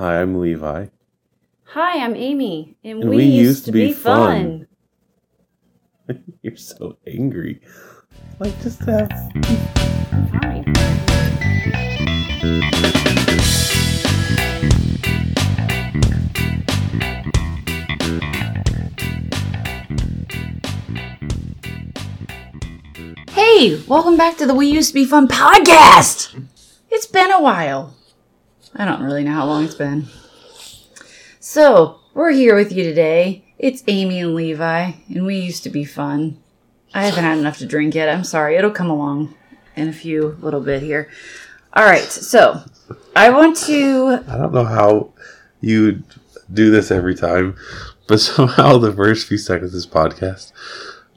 [0.00, 0.86] Hi, I'm Levi.
[1.74, 4.66] Hi, I'm Amy, and, And we, used, to be, fun.
[6.42, 7.60] You're so angry.
[8.38, 9.10] Like, just have.
[10.40, 10.72] Fine.
[23.32, 26.42] Hey, welcome back to the We Used to Be Fun podcast.
[26.90, 27.94] It's been a while.
[28.74, 30.06] I don't really know how long it's been.
[31.40, 33.44] So, we're here with you today.
[33.58, 36.40] It's Amy and Levi, and we used to be fun.
[36.94, 38.08] I haven't had enough to drink yet.
[38.08, 38.56] I'm sorry.
[38.56, 39.34] It'll come along
[39.74, 41.10] in a few little bit here.
[41.72, 42.02] All right.
[42.02, 42.62] So,
[43.16, 44.22] I want to.
[44.28, 45.14] I don't know how
[45.60, 46.04] you
[46.52, 47.56] do this every time,
[48.06, 50.52] but somehow the first few seconds of this podcast,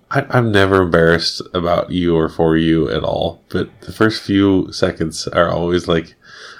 [0.10, 3.44] I, I'm never embarrassed about you or for you at all.
[3.50, 6.16] But the first few seconds are always like,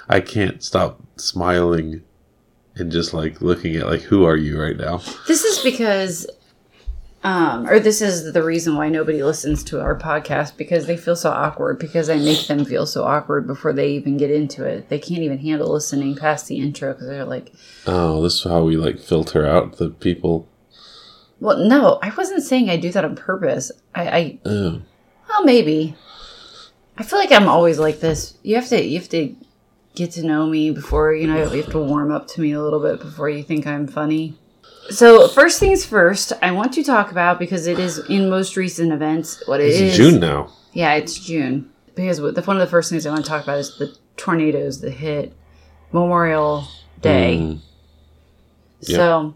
[0.08, 2.02] I can't stop smiling
[2.76, 6.26] and just like looking at like who are you right now This is because,
[7.22, 11.16] um, or this is the reason why nobody listens to our podcast because they feel
[11.16, 14.88] so awkward because I make them feel so awkward before they even get into it.
[14.88, 17.52] They can't even handle listening past the intro because they're like,
[17.86, 20.48] oh this is how we like filter out the people
[21.40, 23.70] well, no, I wasn't saying I do that on purpose.
[23.94, 24.80] I, I oh
[25.28, 25.94] well, maybe.
[26.96, 28.38] I feel like I'm always like this.
[28.42, 29.34] You have to, you have to
[29.94, 32.60] get to know me before you know you have to warm up to me a
[32.62, 34.36] little bit before you think I'm funny.
[34.90, 38.92] So first things first, I want to talk about because it is in most recent
[38.92, 39.96] events what it it's is.
[39.96, 43.28] june now Yeah, it's June because the, one of the first things I want to
[43.30, 45.32] talk about is the tornadoes that hit
[45.92, 46.66] Memorial
[47.00, 47.38] Day.
[47.40, 47.60] Mm,
[48.82, 49.34] So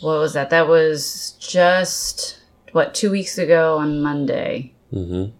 [0.00, 0.50] what was that?
[0.50, 2.40] That was just
[2.72, 5.32] what two weeks ago on Monday mhm.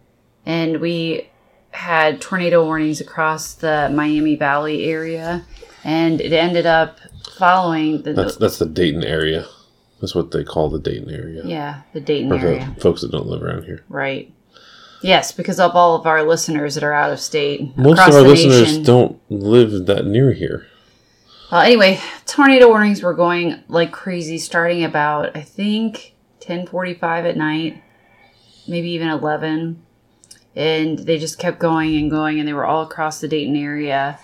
[0.44, 1.28] and we
[1.76, 5.44] had tornado warnings across the Miami Valley area,
[5.84, 6.98] and it ended up
[7.36, 9.46] following the that's that's the dayton area.
[10.00, 11.42] That's what they call the dayton area.
[11.44, 13.84] Yeah the Dayton for area, the folks that don't live around here.
[13.88, 14.32] Right?
[15.02, 18.22] Yes, because of all of our listeners that are out of state, most of our
[18.22, 18.82] listeners nation.
[18.82, 20.66] don't live that near here.
[21.52, 27.36] Well, anyway, tornado warnings were going like crazy, starting about I think ten forty-five at
[27.36, 27.82] night,
[28.66, 29.85] maybe even eleven,
[30.56, 34.18] and they just kept going and going, and they were all across the Dayton area.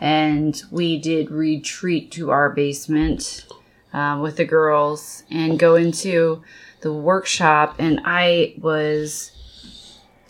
[0.00, 3.46] And we did retreat to our basement
[3.92, 6.42] um, with the girls and go into
[6.80, 9.32] the workshop, and I was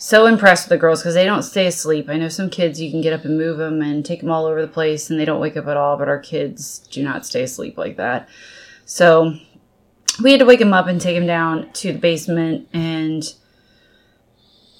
[0.03, 2.09] so impressed with the girls because they don't stay asleep.
[2.09, 4.45] I know some kids you can get up and move them and take them all
[4.45, 7.25] over the place and they don't wake up at all, but our kids do not
[7.25, 8.27] stay asleep like that.
[8.83, 9.37] So
[10.21, 13.23] we had to wake them up and take them down to the basement and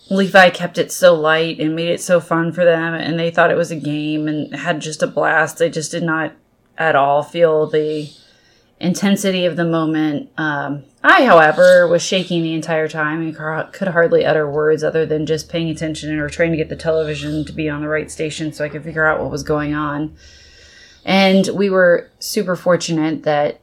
[0.09, 3.51] Levi kept it so light and made it so fun for them and they thought
[3.51, 5.57] it was a game and had just a blast.
[5.57, 6.33] They just did not
[6.77, 8.11] at all feel the
[8.79, 10.29] intensity of the moment.
[10.37, 15.25] Um, I, however, was shaking the entire time and could hardly utter words other than
[15.25, 18.51] just paying attention or trying to get the television to be on the right station
[18.51, 20.15] so I could figure out what was going on.
[21.05, 23.59] And we were super fortunate that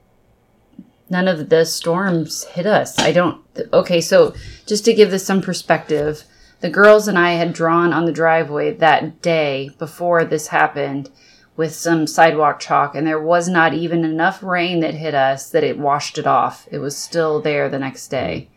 [1.10, 2.98] none of the storms hit us.
[2.98, 3.42] I don't.
[3.72, 4.34] Okay, so
[4.66, 6.24] just to give this some perspective,
[6.60, 11.10] the girls and I had drawn on the driveway that day before this happened
[11.56, 15.64] with some sidewalk chalk, and there was not even enough rain that hit us that
[15.64, 16.66] it washed it off.
[16.70, 18.48] It was still there the next day.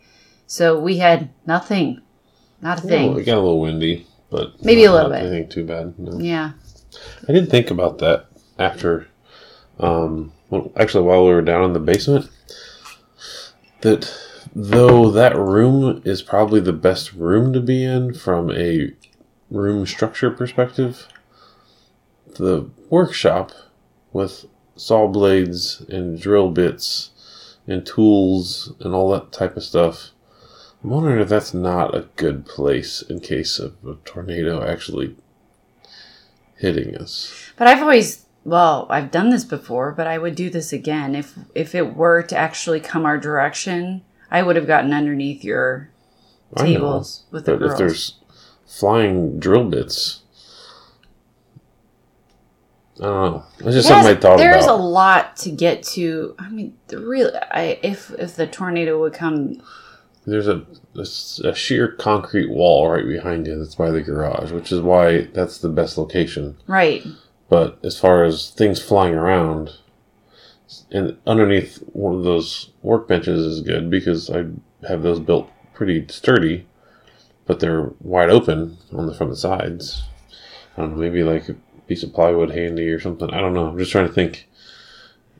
[0.46, 2.00] So we had nothing.
[2.62, 3.18] Not a Well, thing.
[3.18, 5.20] it got a little windy but Maybe a little bit.
[5.20, 6.18] anything too bad no.
[6.18, 6.52] Yeah.
[7.28, 8.26] I didn't think about that
[8.58, 9.06] after,
[9.78, 12.28] um, well, actually, while we were down in the basement,
[13.84, 14.10] that
[14.54, 18.90] though that room is probably the best room to be in from a
[19.50, 21.06] room structure perspective,
[22.36, 23.52] the workshop
[24.12, 27.10] with saw blades and drill bits
[27.66, 30.12] and tools and all that type of stuff.
[30.82, 35.14] I'm wondering if that's not a good place in case of a tornado actually
[36.56, 37.52] hitting us.
[37.56, 41.34] But I've always well, I've done this before, but I would do this again if
[41.54, 44.02] if it were to actually come our direction.
[44.30, 45.90] I would have gotten underneath your
[46.56, 47.72] I know, tables with the but girls.
[47.72, 48.14] if there's
[48.66, 50.20] flying drill bits,
[53.00, 53.44] I don't know.
[53.58, 54.78] It's just something I thought there's about.
[54.78, 56.34] a lot to get to.
[56.38, 57.30] I mean, the real.
[57.50, 59.60] I if if the tornado would come,
[60.26, 65.22] There's a sheer concrete wall right behind you that's by the garage, which is why
[65.32, 66.56] that's the best location.
[66.68, 67.04] right?
[67.48, 69.72] But as far as things flying around,
[70.90, 74.46] and underneath one of those workbenches is good because I
[74.88, 76.66] have those built pretty sturdy,
[77.46, 80.04] but they're wide open on the from the sides.
[80.76, 81.56] I don't know, maybe like a
[81.86, 83.30] piece of plywood handy or something.
[83.30, 83.66] I don't know.
[83.68, 84.48] I'm just trying to think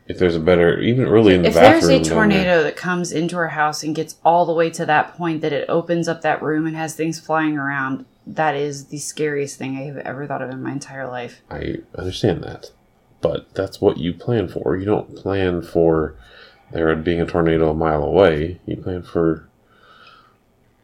[0.07, 1.91] if there's a better, even early in the If there's bathroom.
[1.91, 2.15] a down there.
[2.15, 5.53] tornado that comes into our house and gets all the way to that point that
[5.53, 9.76] it opens up that room and has things flying around, that is the scariest thing
[9.76, 11.43] I have ever thought of in my entire life.
[11.50, 12.73] I understand that,
[13.21, 14.76] but that's what you plan for.
[14.76, 16.17] You don't plan for
[16.73, 18.61] there being a tornado a mile away.
[18.67, 19.49] You plan for.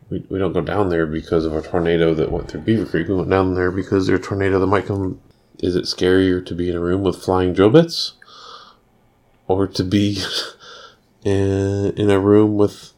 [0.09, 3.09] We, we don't go down there because of a tornado that went through Beavercreek.
[3.09, 5.21] We went down there because there's a tornado that might come.
[5.59, 8.15] Is it scarier to be in a room with flying drill bits?
[9.47, 10.23] Or to be
[11.25, 12.93] in, in a room with.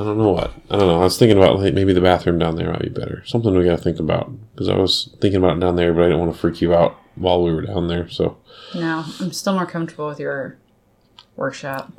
[0.00, 0.54] I don't know what.
[0.70, 1.00] I don't know.
[1.00, 3.22] I was thinking about like maybe the bathroom down there might be better.
[3.26, 4.32] Something we got to think about.
[4.52, 6.74] Because I was thinking about it down there, but I didn't want to freak you
[6.74, 8.08] out while we were down there.
[8.08, 8.38] So.
[8.74, 10.56] No, I'm still more comfortable with your
[11.36, 11.92] workshop.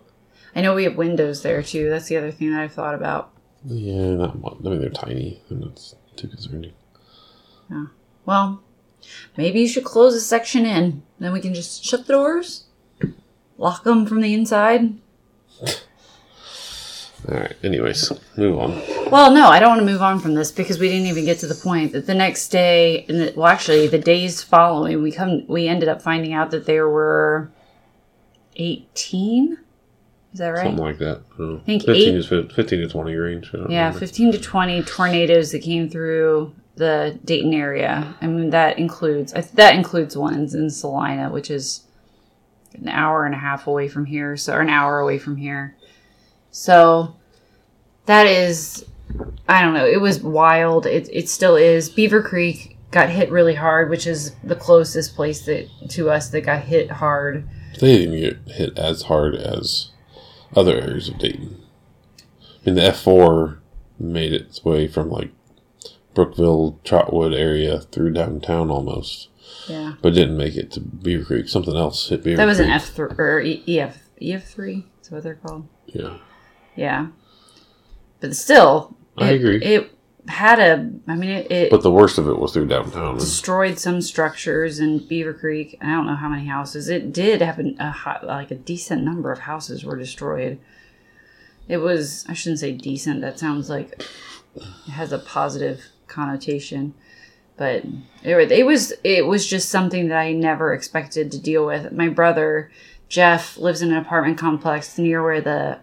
[0.56, 1.92] I know we have windows there too.
[1.92, 3.32] That's the other thing that I've thought about.
[3.66, 4.56] Yeah, not much.
[4.66, 6.74] I mean, they're tiny, and that's too concerning.
[7.70, 7.86] Yeah.
[8.26, 8.64] Well,
[9.38, 11.04] maybe you should close a section in.
[11.20, 12.66] Then we can just shut the doors,
[13.60, 14.98] lock them from the inside.
[17.30, 17.54] All right.
[17.64, 18.72] Anyways, move on.
[19.12, 21.40] Well, no, I don't want to move on from this because we didn't even get
[21.40, 25.12] to the point that the next day, and the, well, actually, the days following, we
[25.12, 27.52] come, we ended up finding out that there were
[28.56, 29.58] eighteen.
[30.34, 30.64] Is that right?
[30.64, 31.22] Something like that.
[31.38, 31.62] I, know.
[31.66, 33.52] think fifteen eight- is fif- fifteen to twenty range.
[33.54, 34.00] Yeah, remember.
[34.00, 38.16] 15 to 20 tornadoes that came through the Dayton area.
[38.22, 41.84] I mean, that includes that includes ones in Celina, which is
[42.74, 45.76] an hour and a half away from here, so or an hour away from here.
[46.52, 47.16] So
[48.06, 48.86] that is,
[49.48, 49.86] I don't know.
[49.86, 50.86] It was wild.
[50.86, 51.90] It it still is.
[51.90, 56.64] Beavercreek got hit really hard, which is the closest place that to us that got
[56.64, 57.48] hit hard.
[57.80, 59.92] They didn't get hit as hard as
[60.56, 61.58] other areas of Dayton.
[62.42, 63.60] I mean, the F four
[63.98, 65.32] made its way from like
[66.14, 69.30] Brookville, Trotwood area through downtown almost,
[69.70, 71.48] Yeah, but didn't make it to Beavercreek.
[71.48, 72.68] Something else hit Beaver that was Creek.
[72.68, 74.86] an F three or EF EF three.
[75.02, 75.68] Is what they're called.
[75.88, 76.18] Yeah,
[76.76, 77.08] Yeah.
[78.20, 79.58] But still, I it- agree.
[79.64, 79.92] It
[80.28, 83.18] had a, I mean, it, it but the worst of it was through downtown.
[83.18, 85.78] destroyed some structures in Beavercreek.
[85.82, 86.90] I don't know how many houses.
[86.90, 90.60] It did have an, a hot, like a decent number of houses were destroyed.
[91.68, 93.22] It was, I shouldn't say decent.
[93.22, 94.04] That sounds like
[94.56, 96.94] it has a positive connotation.
[97.58, 97.84] But
[98.24, 101.92] it, it was it was just something that I never expected to deal with.
[101.92, 102.72] My brother
[103.10, 105.80] Jeff lives in an apartment complex near where the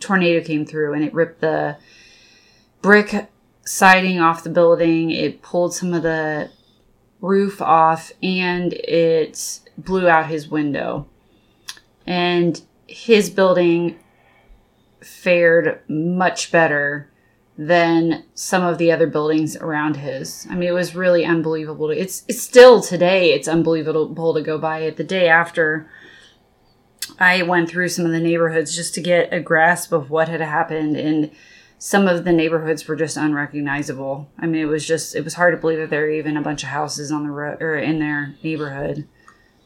[0.00, 1.76] tornado came through and it ripped the
[2.82, 3.28] brick
[3.64, 5.10] siding off the building.
[5.10, 6.50] It pulled some of the
[7.20, 11.06] roof off and it blew out his window.
[12.06, 13.98] And his building
[15.00, 17.10] fared much better
[17.56, 20.46] than some of the other buildings around his.
[20.50, 21.90] I mean, it was really unbelievable.
[21.90, 23.32] It's it's still today.
[23.32, 24.96] It's unbelievable to go by it.
[24.96, 25.88] The day after,
[27.18, 30.40] I went through some of the neighborhoods just to get a grasp of what had
[30.40, 31.30] happened, and
[31.78, 34.30] some of the neighborhoods were just unrecognizable.
[34.38, 36.42] I mean, it was just it was hard to believe that there were even a
[36.42, 39.06] bunch of houses on the road or in their neighborhood.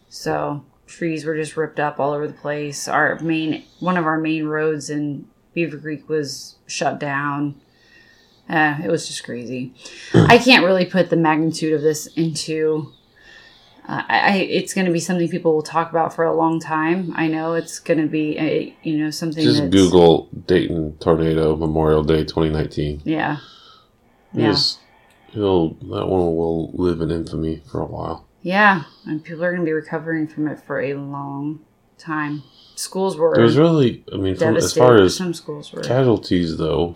[0.08, 2.88] So trees were just ripped up all over the place.
[2.88, 7.60] Our main one of our main roads in Beavercreek was shut down.
[8.48, 9.74] Uh, it was just crazy.
[10.14, 12.92] I can't really put the magnitude of this into.
[13.88, 16.60] Uh, I, I it's going to be something people will talk about for a long
[16.60, 17.12] time.
[17.16, 19.42] I know it's going to be a you know something.
[19.42, 23.02] Just Google Dayton tornado Memorial Day 2019.
[23.04, 23.38] Yeah.
[24.32, 24.54] Yeah.
[25.34, 28.26] That one will live in infamy for a while.
[28.42, 31.60] Yeah, and people are going to be recovering from it for a long
[31.98, 32.42] time.
[32.76, 35.82] Schools were There's really, I mean, from, as far as Some schools were.
[35.82, 36.94] casualties though,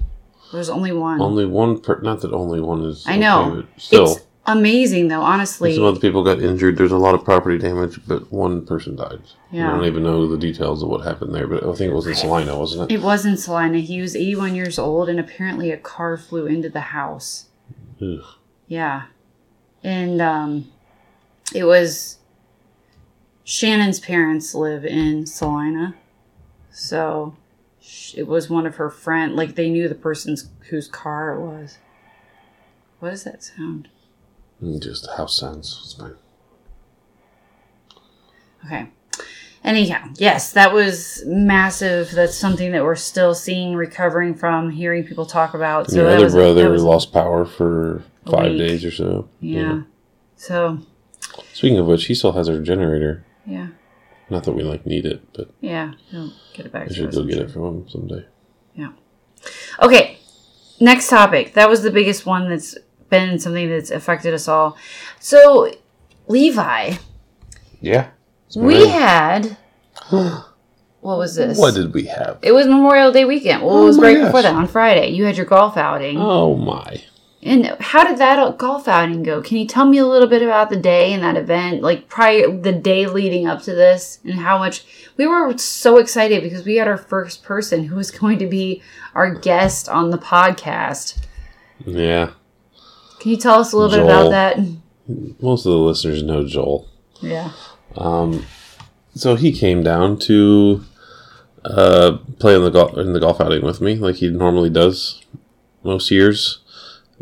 [0.52, 1.20] There's only one.
[1.20, 1.80] only one.
[1.80, 3.04] Per, not that only one is.
[3.06, 3.52] I know.
[3.52, 5.74] okay, still, It's amazing though, honestly.
[5.74, 6.76] some other people got injured.
[6.76, 9.20] There's a lot of property damage, but one person died.
[9.50, 9.68] Yeah.
[9.68, 12.06] I don't even know the details of what happened there, but I think it was
[12.06, 12.94] in Celina, wasn't it?
[12.94, 13.78] It was in Celina.
[13.78, 17.46] He was 81 years old, and apparently a car flew into the house.
[18.00, 18.24] Ugh.
[18.66, 19.04] Yeah.
[19.84, 20.72] And um,
[21.54, 22.18] it was
[23.44, 25.94] Shannon's parents live in Celina.
[26.70, 27.36] So
[28.14, 31.78] it was one of her friend like they knew the person's whose car it was.
[33.00, 33.88] What does that sound?
[34.80, 35.80] Just house sounds.
[35.84, 36.14] It's fine.
[38.66, 38.88] Okay.
[39.64, 42.10] Anyhow, yes, that was massive.
[42.10, 45.88] That's something that we're still seeing, recovering from, hearing people talk about.
[45.88, 48.58] And your other was that brother was lost power for five week.
[48.58, 49.28] days or so.
[49.40, 49.82] Yeah.
[50.36, 50.78] So,
[51.52, 53.24] Speaking of which, he still has our generator.
[53.46, 53.68] yeah.
[54.30, 55.92] Not that we like need it, but Yeah.
[56.10, 58.24] He'll get it back I should go get it from him someday.
[58.74, 58.92] Yeah.
[59.80, 60.18] Okay,
[60.80, 61.54] next topic.
[61.54, 62.76] That was the biggest one that's
[63.12, 64.76] been something that's affected us all.
[65.20, 65.70] So,
[66.26, 66.94] Levi,
[67.80, 68.08] Yeah.
[68.56, 69.56] we had.
[71.00, 71.58] What was this?
[71.58, 72.38] What did we have?
[72.42, 73.64] It was Memorial Day weekend.
[73.64, 74.26] Well, Oh it was oh right gosh.
[74.26, 75.08] before that on Friday.
[75.10, 76.16] You had your golf outing.
[76.16, 77.02] Oh my.
[77.42, 79.42] And how did that golf outing go?
[79.42, 82.56] Can you tell me a little bit about the day and that event, like prior
[82.56, 84.84] the day leading up to this, and how much
[85.16, 88.80] we were so excited because we had our first person who was going to be
[89.12, 91.18] our guest on the podcast.
[91.84, 92.30] Yeah.
[93.22, 94.58] Can you tell us a little bit about that?
[95.40, 96.88] Most of the listeners know Joel.
[97.20, 97.52] Yeah.
[97.96, 98.44] Um,
[99.14, 100.84] so he came down to
[101.64, 105.22] uh, play in the golf in the golf outing with me, like he normally does
[105.84, 106.58] most years.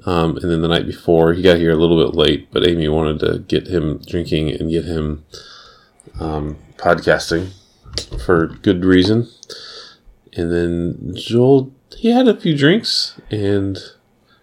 [0.06, 2.88] Um, and then the night before, he got here a little bit late, but Amy
[2.88, 5.26] wanted to get him drinking and get him
[6.18, 7.52] um, podcasting
[8.24, 9.28] for good reason.
[10.32, 13.78] And then Joel, he had a few drinks and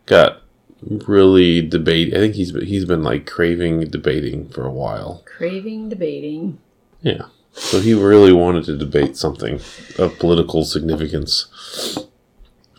[0.05, 0.43] got
[0.81, 2.13] really debate.
[2.13, 5.23] I think he's he's been like craving debating for a while.
[5.25, 6.59] Craving debating.
[7.01, 7.25] Yeah.
[7.53, 9.59] So he really wanted to debate something
[9.97, 11.47] of political significance.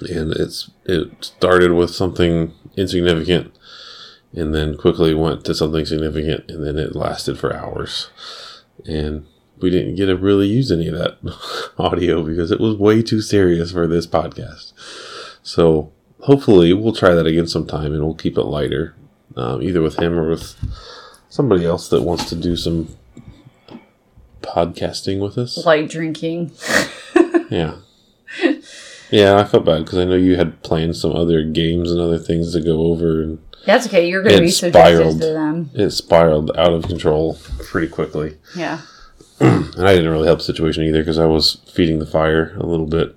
[0.00, 3.52] And it's it started with something insignificant
[4.32, 8.10] and then quickly went to something significant and then it lasted for hours.
[8.86, 9.26] And
[9.60, 11.18] we didn't get to really use any of that
[11.78, 14.72] audio because it was way too serious for this podcast.
[15.42, 18.94] So hopefully we'll try that again sometime and we'll keep it lighter,
[19.36, 20.54] um, either with him or with
[21.28, 22.88] somebody else that wants to do some
[24.42, 25.64] podcasting with us.
[25.64, 26.52] Light drinking.
[27.50, 27.76] Yeah.
[29.10, 32.18] Yeah, I felt bad because I know you had planned some other games and other
[32.18, 34.06] things to go over, and That's okay.
[34.06, 35.22] You're going to be so spiraled.
[35.22, 35.70] to them.
[35.72, 37.38] it spiraled out of control
[37.70, 38.36] pretty quickly.
[38.54, 38.82] Yeah.
[39.40, 42.66] And I didn't really help the situation either because I was feeding the fire a
[42.66, 43.16] little bit,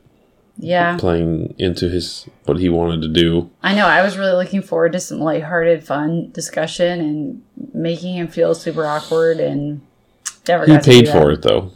[0.64, 0.96] Yeah.
[0.98, 3.50] playing into his what he wanted to do.
[3.64, 3.88] I know.
[3.88, 8.86] I was really looking forward to some lighthearted, fun discussion and making him feel super
[8.86, 9.82] awkward and
[10.48, 11.72] never He paid for it though.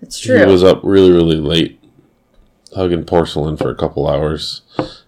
[0.00, 0.38] It's true.
[0.38, 1.80] He was up really, really late,
[2.74, 4.62] hugging porcelain for a couple hours,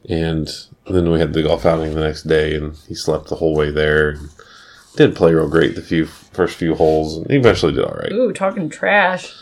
[0.09, 0.49] and
[0.91, 3.71] then we had the golf outing the next day, and he slept the whole way
[3.71, 4.11] there.
[4.11, 4.29] And
[4.97, 8.13] didn't play real great the few first few holes, and eventually did all right.
[8.13, 9.33] Ooh, talking trash.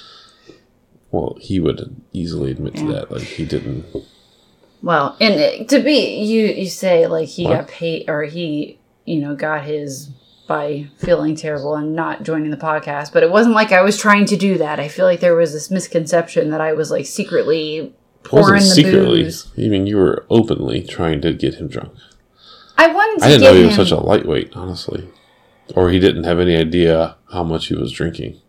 [1.12, 3.10] Well, he would easily admit to that.
[3.10, 3.84] Like he didn't.
[4.82, 7.52] Well, and to be you, you say like he What?
[7.54, 10.10] got paid or he, you know, got his
[10.46, 13.12] by feeling terrible and not joining the podcast.
[13.12, 14.80] But it wasn't like I was trying to do that.
[14.80, 19.22] I feel like there was this misconception that I was like secretly pouring the secretly.
[19.24, 19.48] booze.
[19.58, 21.92] I mean, you were openly trying to get him drunk.
[22.78, 23.66] I wanted I didn't know he him.
[23.66, 25.08] was such a lightweight, honestly,
[25.76, 28.40] or he didn't have any idea how much he was drinking.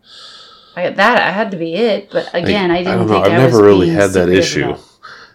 [0.76, 2.10] I, that I had to be it.
[2.12, 3.22] But again, I, didn't don't know.
[3.22, 4.76] I've I never really had that issue,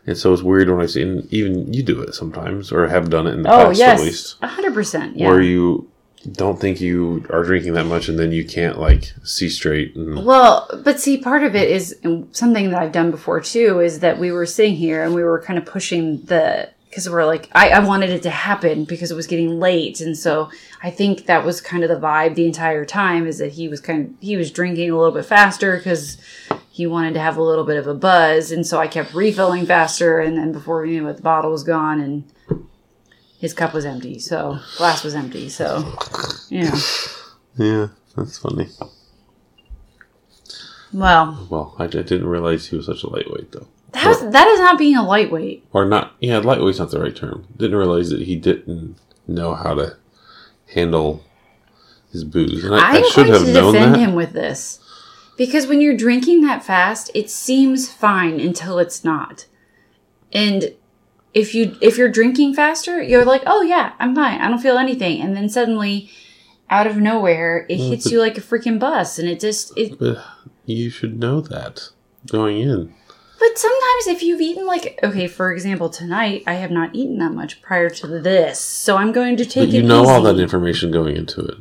[0.06, 1.02] and so it's weird when I see.
[1.02, 4.00] And even you do it sometimes, or have done it in the Oh past, yes,
[4.00, 5.16] at least, a hundred percent.
[5.16, 5.28] Yeah.
[5.28, 5.90] where you
[6.32, 9.94] don't think you are drinking that much, and then you can't like see straight.
[9.94, 11.96] And Well, but see, part of it is
[12.32, 13.80] something that I've done before too.
[13.80, 17.24] Is that we were sitting here and we were kind of pushing the because we're
[17.24, 20.50] like I, I wanted it to happen because it was getting late, and so
[20.82, 23.26] I think that was kind of the vibe the entire time.
[23.26, 26.18] Is that he was kind of he was drinking a little bit faster because
[26.70, 29.66] he wanted to have a little bit of a buzz, and so I kept refilling
[29.66, 32.24] faster, and then before we knew it, the bottle was gone and.
[33.38, 35.94] His cup was empty, so glass was empty, so
[36.48, 36.74] yeah
[37.56, 38.68] yeah, that's funny.
[40.92, 43.66] Well, Well, I, I didn't realize he was such a lightweight, though.
[43.96, 45.64] That was, that is not being a lightweight.
[45.72, 46.14] Or not?
[46.20, 47.46] Yeah, lightweight's not the right term.
[47.56, 49.96] Didn't realize that he didn't know how to
[50.74, 51.24] handle
[52.10, 54.00] his booze, and I, I, I'm should going have to known defend that.
[54.00, 54.80] him with this
[55.36, 59.46] because when you're drinking that fast, it seems fine until it's not.
[60.32, 60.74] And
[61.34, 64.40] if you if you're drinking faster, you're like, "Oh yeah, I'm fine.
[64.40, 66.10] I don't feel anything." And then suddenly
[66.70, 69.76] out of nowhere, it mm, hits but- you like a freaking bus and it just
[69.76, 70.24] it But
[70.64, 71.90] you should know that
[72.26, 72.94] going in.
[73.38, 77.32] But sometimes if you've eaten like okay, for example, tonight I have not eaten that
[77.32, 80.38] much prior to this, so I'm going to take But you it know all that
[80.38, 81.58] information going into it.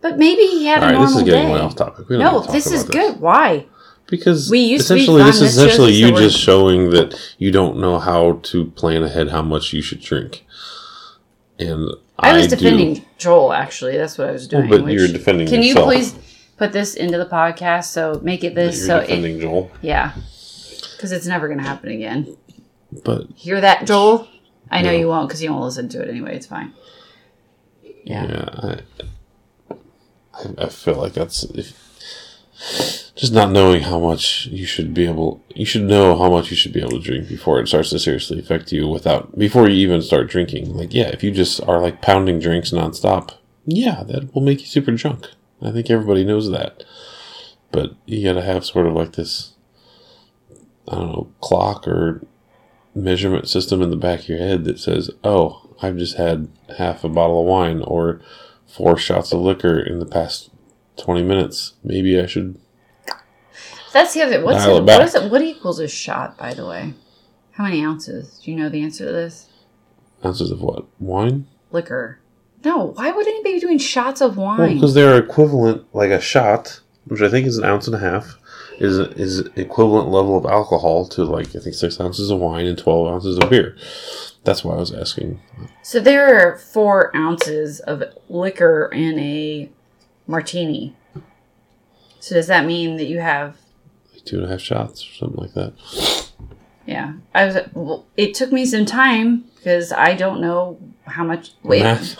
[0.00, 2.08] But maybe he had All a right, normal this is getting way off topic.
[2.08, 3.20] We don't no, to this is about good.
[3.20, 3.66] Why?
[4.08, 7.50] because We used to be essentially this is This essentially you just showing that you
[7.50, 10.44] don't know how to plan ahead how much you should drink.
[11.58, 12.56] And I was do.
[12.56, 13.52] defending Joel.
[13.52, 14.68] Actually, that's what I was doing.
[14.70, 15.92] but which- you're defending Can yourself.
[15.92, 16.14] you please
[16.56, 17.84] put this into the podcast?
[17.86, 18.86] So make it this.
[18.86, 19.70] So it, defending Joel.
[19.82, 20.12] yeah,
[20.96, 22.36] because it's never going to happen again.
[23.04, 24.28] But Hear that, Joel?
[24.70, 24.96] I know No.
[24.98, 26.36] you won't because you won't listen to it anyway.
[26.36, 26.72] It's fine.
[28.04, 28.26] Yeah.
[28.26, 28.48] yeah,
[29.70, 29.74] I,
[30.34, 31.74] I, I feel like that's if,
[33.16, 35.42] just not knowing how much you should be able.
[35.54, 37.98] You should know how much you should be able to drink before it starts to
[37.98, 38.86] seriously affect you.
[38.88, 40.72] Without before you even start drinking.
[40.74, 43.34] Like yeah, if you just are like pounding drinks nonstop,
[43.66, 45.28] Yeah, that will make you super drunk.
[45.60, 46.84] I think everybody knows that.
[47.72, 49.52] But you gotta have sort of like this,
[50.88, 52.22] I don't know, clock or
[52.94, 57.04] measurement system in the back of your head that says, oh, I've just had half
[57.04, 58.20] a bottle of wine or
[58.66, 60.50] four shots of liquor in the past
[60.96, 61.74] 20 minutes.
[61.84, 62.58] Maybe I should.
[63.92, 64.44] That's the other.
[64.44, 65.06] What's Dial it, it what back.
[65.06, 65.30] is it?
[65.30, 66.36] What equals a shot?
[66.36, 66.94] By the way,
[67.52, 68.40] how many ounces?
[68.44, 69.48] Do you know the answer to this?
[70.24, 70.86] Ounces of what?
[70.98, 71.46] Wine?
[71.70, 72.18] Liquor.
[72.64, 72.92] No.
[72.94, 74.74] Why would anybody be doing shots of wine?
[74.74, 78.38] because they're equivalent, like a shot, which I think is an ounce and a half,
[78.78, 82.78] is is equivalent level of alcohol to like I think six ounces of wine and
[82.78, 83.76] twelve ounces of beer.
[84.44, 85.40] That's why I was asking.
[85.82, 89.70] so there are four ounces of liquor in a
[90.26, 90.94] martini.
[92.20, 93.56] So does that mean that you have?
[94.12, 96.30] Like two and a half shots or something like that.
[96.86, 97.56] Yeah, I was.
[97.72, 101.52] Well, it took me some time because I don't know how much.
[101.62, 102.16] Wait, Math?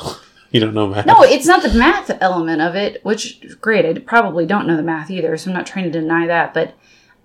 [0.50, 1.06] You don't know math?
[1.06, 3.84] No, it's not the math element of it, which great.
[3.84, 6.54] I probably don't know the math either, so I'm not trying to deny that.
[6.54, 6.74] But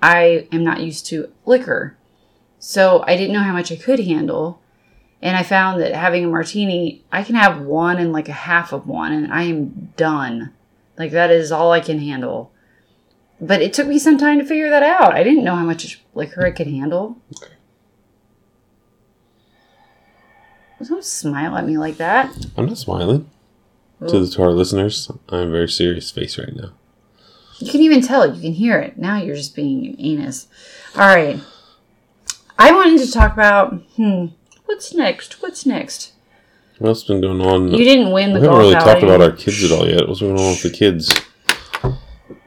[0.02, 1.98] I am not used to liquor,
[2.60, 4.62] so I didn't know how much I could handle.
[5.22, 8.74] And I found that having a martini, I can have one and like a half
[8.74, 10.52] of one, and I am done.
[10.98, 12.52] Like that is all I can handle.
[13.40, 15.14] But it took me some time to figure that out.
[15.14, 17.18] I didn't know how much liquor I could handle.
[17.36, 17.54] Okay.
[20.88, 22.36] Don't smile at me like that.
[22.58, 23.30] I'm not smiling.
[24.08, 26.72] To, the, to our listeners, I'm a very serious face right now.
[27.60, 28.34] You can even tell.
[28.34, 28.98] You can hear it.
[28.98, 30.48] Now you're just being an anus.
[30.96, 31.40] All right.
[32.58, 34.28] I wanted to talk about, hmm,
[34.66, 35.42] what's next?
[35.44, 36.14] What's next?
[36.80, 37.72] What's been going on?
[37.72, 40.08] You didn't win the we haven't really talked about our kids at all yet.
[40.08, 41.14] What's going on with the kids?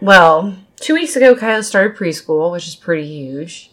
[0.00, 3.70] Well, two weeks ago, Kyla started preschool, which is pretty huge.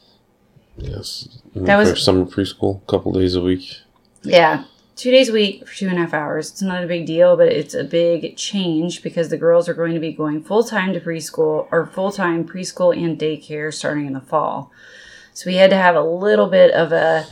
[0.77, 1.39] Yes.
[1.56, 3.80] That was- summer preschool, a couple days a week.
[4.23, 6.51] Yeah, two days a week for two and a half hours.
[6.51, 9.93] It's not a big deal, but it's a big change because the girls are going
[9.95, 14.13] to be going full time to preschool or full time preschool and daycare starting in
[14.13, 14.71] the fall.
[15.33, 17.25] So we had to have a little bit of a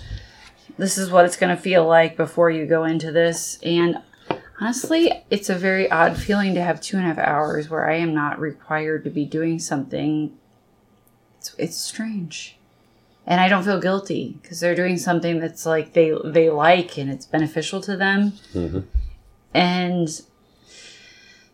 [0.77, 3.59] this is what it's going to feel like before you go into this.
[3.61, 4.01] And
[4.61, 7.97] honestly, it's a very odd feeling to have two and a half hours where I
[7.97, 10.35] am not required to be doing something.
[11.37, 12.58] It's, it's strange
[13.29, 17.09] and I don't feel guilty because they're doing something that's like they they like and
[17.09, 18.33] it's beneficial to them.
[18.53, 18.85] Mhm.
[19.53, 20.21] And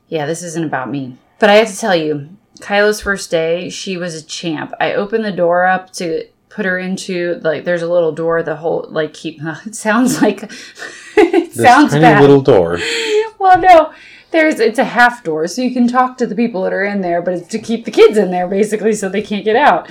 [0.07, 2.29] yeah, this isn't about me, but I have to tell you,
[2.61, 4.73] Kyla's first day, she was a champ.
[4.79, 8.55] I opened the door up to put her into like there's a little door the
[8.55, 10.43] whole like keep it sounds like
[11.17, 12.79] it This sounds tiny bad little door.
[13.39, 13.93] well, no,
[14.35, 17.01] there's it's a half door, so you can talk to the people that are in
[17.01, 19.89] there, but it's to keep the kids in there basically, so they can't get out,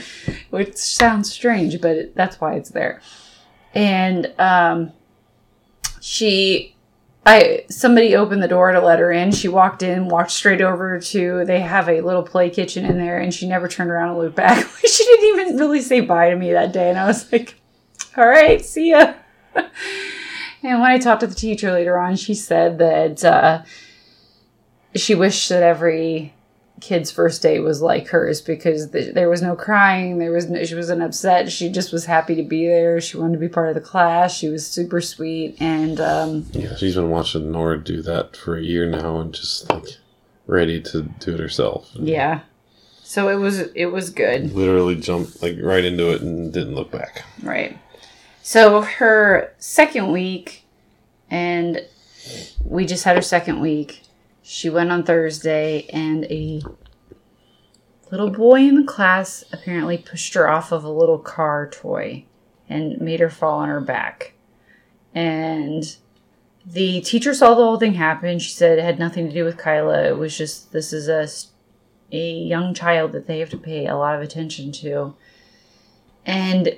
[0.50, 3.00] which sounds strange, but it, that's why it's there.
[3.74, 4.92] And um,
[6.00, 6.76] she,
[7.24, 9.32] I somebody opened the door to let her in.
[9.32, 11.44] She walked in, walked straight over to.
[11.44, 14.36] They have a little play kitchen in there, and she never turned around and looked
[14.36, 14.66] back.
[14.86, 17.54] she didn't even really say bye to me that day, and I was like,
[18.16, 19.14] "All right, see ya."
[20.66, 23.64] And when I talked to the teacher later on, she said that uh,
[24.94, 26.32] she wished that every
[26.80, 30.62] kid's first day was like hers because th- there was no crying, there was no,
[30.64, 31.50] she wasn't upset.
[31.50, 33.00] She just was happy to be there.
[33.00, 34.34] She wanted to be part of the class.
[34.36, 38.62] She was super sweet, and um, Yeah, she's been watching Nora do that for a
[38.62, 39.84] year now and just like
[40.46, 41.90] ready to do it herself.
[41.94, 42.40] yeah.
[43.06, 44.52] So it was it was good.
[44.54, 47.22] Literally jumped like right into it and didn't look back.
[47.42, 47.78] Right.
[48.42, 50.64] So her second week,
[51.30, 51.84] and
[52.64, 54.00] we just had her second week.
[54.46, 56.60] She went on Thursday, and a
[58.10, 62.26] little boy in the class apparently pushed her off of a little car toy
[62.68, 64.34] and made her fall on her back.
[65.14, 65.96] And
[66.66, 68.38] the teacher saw the whole thing happen.
[68.38, 70.08] She said it had nothing to do with Kyla.
[70.08, 71.26] It was just this is a
[72.12, 75.14] a young child that they have to pay a lot of attention to.
[76.26, 76.76] And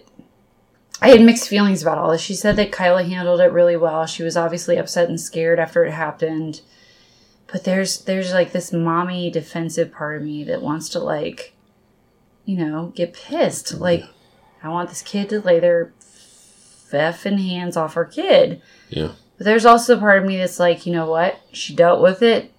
[1.02, 2.20] I had mixed feelings about all this.
[2.20, 4.07] She said that Kyla handled it really well.
[4.07, 6.61] She was obviously upset and scared after it happened.
[7.52, 11.54] But there's there's like this mommy defensive part of me that wants to like,
[12.44, 13.74] you know, get pissed.
[13.74, 14.04] Like,
[14.62, 15.92] I want this kid to lay their
[16.90, 18.62] effing hands off her kid.
[18.88, 19.12] Yeah.
[19.38, 21.40] But there's also a part of me that's like, you know what?
[21.52, 22.52] She dealt with it.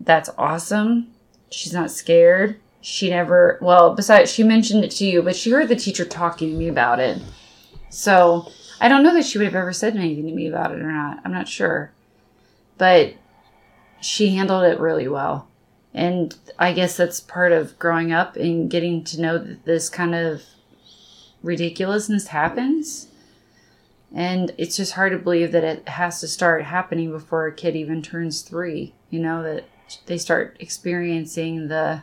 [0.00, 1.08] That's awesome.
[1.50, 2.58] She's not scared.
[2.80, 6.50] She never, well, besides, she mentioned it to you, but she heard the teacher talking
[6.50, 7.20] to me about it.
[7.90, 10.80] So I don't know that she would have ever said anything to me about it
[10.80, 11.20] or not.
[11.24, 11.92] I'm not sure.
[12.78, 13.14] But
[14.02, 15.48] she handled it really well.
[15.94, 20.14] And I guess that's part of growing up and getting to know that this kind
[20.14, 20.42] of
[21.42, 23.08] ridiculousness happens.
[24.14, 27.76] And it's just hard to believe that it has to start happening before a kid
[27.76, 28.94] even turns three.
[29.10, 29.64] You know that
[30.06, 32.02] they start experiencing the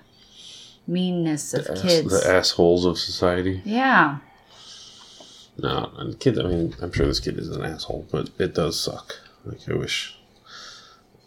[0.88, 2.24] meanness of The, ass- kids.
[2.24, 3.62] the assholes of society.
[3.66, 4.20] yeah.
[5.62, 6.40] No, and kids.
[6.40, 9.16] I mean, I'm sure this kid is an asshole, but it does suck.
[9.44, 10.18] Like I wish.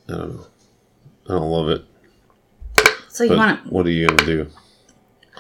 [0.09, 0.47] I don't know.
[1.29, 1.85] I don't love it.
[3.09, 3.71] So you want to?
[3.71, 4.51] what are you gonna do?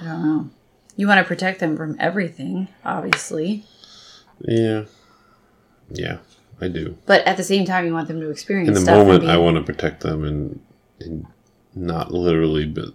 [0.01, 0.51] I don't know.
[0.97, 3.64] You want to protect them from everything, obviously,
[4.40, 4.85] Yeah,
[5.90, 6.18] yeah,
[6.61, 6.99] I do.
[7.07, 8.68] but at the same time, you want them to experience.
[8.68, 10.61] In the moment, I want to protect them, and
[11.01, 11.27] and
[11.75, 12.90] not literally, but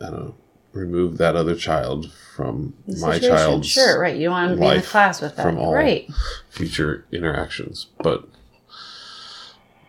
[0.00, 0.34] I don't know,
[0.72, 3.36] remove that other child from the my situation.
[3.36, 4.16] child's Sure, right.
[4.16, 6.08] You don't want to be in the class with that, from all right?
[6.48, 7.88] future interactions.
[7.98, 8.28] But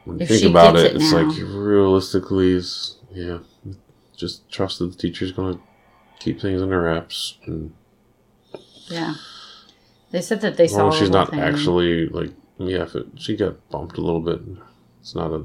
[0.05, 1.23] when you If think about it, it it's now.
[1.23, 3.39] like realistically, is yeah,
[4.15, 5.59] just trust that the teacher's gonna
[6.19, 7.73] keep things under wraps, and
[8.87, 9.15] Yeah.
[10.11, 10.77] They said that they as saw.
[10.83, 11.39] long as she's not thing.
[11.39, 14.41] actually like yeah, if it, she got bumped a little bit,
[14.99, 15.43] it's not a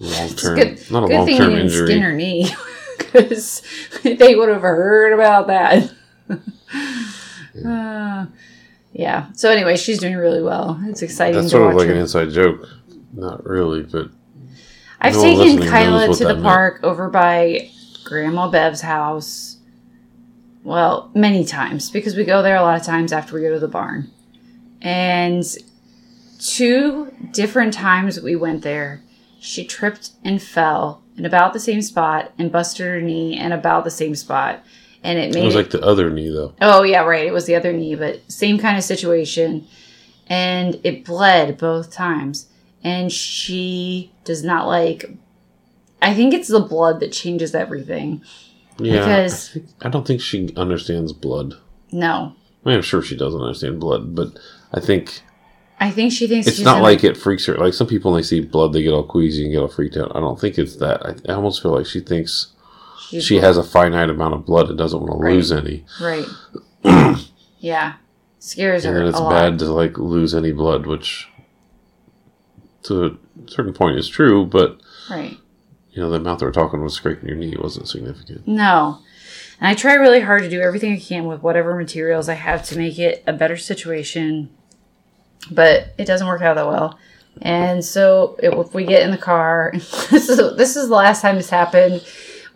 [0.00, 0.56] long term,
[0.90, 1.86] not a long term injury.
[1.88, 2.48] skin her knee,
[2.98, 3.62] because
[4.02, 5.90] they would have heard about that.
[7.64, 8.26] Uh,
[8.92, 9.26] yeah.
[9.34, 10.80] So anyway, she's doing really well.
[10.84, 11.94] It's exciting That's to sort watch of like her.
[11.94, 12.66] an inside joke.
[13.12, 14.10] Not really, but
[15.00, 16.44] I've no taken Kyla to the that meant.
[16.44, 17.70] park over by
[18.04, 19.56] Grandma Bev's house.
[20.64, 23.58] Well, many times because we go there a lot of times after we go to
[23.60, 24.10] the barn.
[24.82, 25.44] And
[26.38, 29.02] two different times we went there,
[29.40, 33.84] she tripped and fell in about the same spot and busted her knee in about
[33.84, 34.62] the same spot.
[35.02, 36.54] And it made it was it- like the other knee though.
[36.60, 37.26] Oh yeah, right.
[37.26, 39.66] It was the other knee, but same kind of situation.
[40.26, 42.48] And it bled both times.
[42.84, 45.10] And she does not like
[46.00, 48.22] I think it's the blood that changes everything.
[48.78, 51.54] Yeah, Because- I, think, I don't think she understands blood.
[51.90, 52.34] No.
[52.64, 54.38] I mean, I'm sure she doesn't understand blood, but
[54.72, 55.22] I think
[55.80, 57.54] I think she thinks it's she's not like it freaks her.
[57.56, 59.96] Like some people, when they see blood, they get all queasy and get all freaked
[59.96, 60.14] out.
[60.14, 61.04] I don't think it's that.
[61.04, 62.48] I, I almost feel like she thinks
[63.08, 65.34] she's she has a finite amount of blood and doesn't want to Right.
[65.34, 65.84] lose any.
[66.00, 66.26] right.
[67.58, 67.94] yeah.
[68.40, 69.30] Scares And her then it's a lot.
[69.30, 71.28] bad to like lose any blood, which
[72.84, 73.10] to a
[73.50, 75.36] certain point is true, but Right.
[75.92, 78.46] you know, the amount they we're talking was scraping your knee wasn't significant.
[78.46, 78.98] No.
[79.60, 82.64] And I try really hard to do everything I can with whatever materials I have
[82.66, 84.50] to make it a better situation,
[85.50, 86.98] but it doesn't work out that well.
[87.42, 91.22] And so it, if we get in the car, this is this is the last
[91.22, 92.04] time this happened.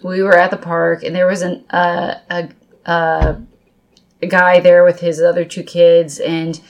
[0.03, 2.49] We were at the park and there was an uh, a
[2.87, 3.37] uh,
[4.21, 6.61] a guy there with his other two kids and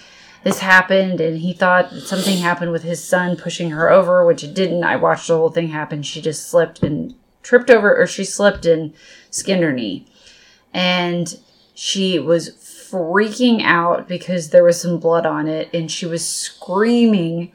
[0.45, 4.55] this happened and he thought something happened with his son pushing her over which it
[4.55, 4.85] didn't.
[4.85, 6.03] I watched the whole thing happen.
[6.03, 8.93] She just slipped and tripped over or she slipped and
[9.31, 10.07] skinned her knee.
[10.75, 11.39] And
[11.75, 17.53] she was freaking out because there was some blood on it and she was screaming.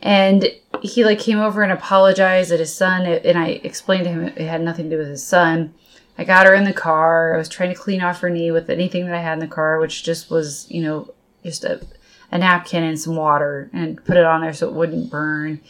[0.00, 0.46] And
[0.82, 4.38] he like came over and apologized at his son and i explained to him it
[4.38, 5.72] had nothing to do with his son.
[6.18, 7.34] I got her in the car.
[7.34, 9.46] I was trying to clean off her knee with anything that i had in the
[9.46, 11.80] car which just was you know just a,
[12.30, 15.60] a napkin and some water and put it on there so it wouldn't burn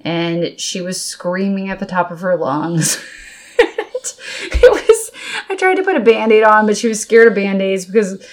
[0.00, 3.02] and she was screaming at the top of her lungs
[3.58, 5.10] it was
[5.48, 8.24] i tried to put a band-aid on but she was scared of band-aids because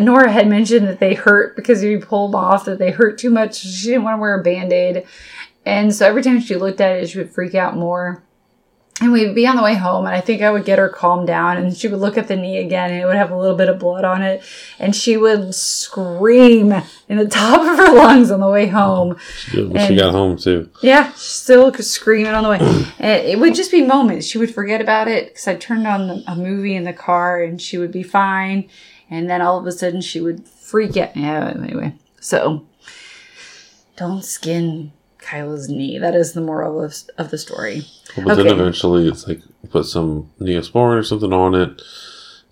[0.00, 3.18] Nora had mentioned that they hurt because if you pull them off, that they hurt
[3.18, 3.60] too much.
[3.60, 5.06] She didn't want to wear a band aid.
[5.64, 8.22] And so every time she looked at it, she would freak out more.
[9.02, 11.26] And we'd be on the way home, and I think I would get her calmed
[11.26, 13.56] down, and she would look at the knee again, and it would have a little
[13.56, 14.42] bit of blood on it.
[14.78, 16.74] And she would scream
[17.08, 19.16] in the top of her lungs on the way home.
[19.38, 20.68] She did when she got home too.
[20.82, 22.58] Yeah, still screaming on the way.
[23.00, 24.26] And it would just be moments.
[24.26, 27.42] She would forget about it because I turned on the, a movie in the car
[27.42, 28.68] and she would be fine.
[29.08, 31.16] And then all of a sudden she would freak out.
[31.16, 31.94] Yeah, anyway.
[32.20, 32.66] So
[33.96, 35.98] don't skin Kyla's knee.
[35.98, 37.82] That is the moral of, of the story.
[38.16, 41.82] Well, but then eventually it's like put some neosporin or something on it.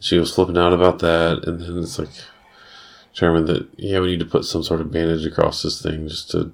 [0.00, 2.10] She was flipping out about that, and then it's like
[3.12, 6.30] determined that yeah, we need to put some sort of bandage across this thing just
[6.30, 6.52] to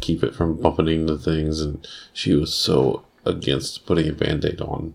[0.00, 1.60] keep it from bumping into things.
[1.60, 4.94] And she was so against putting a band-aid on,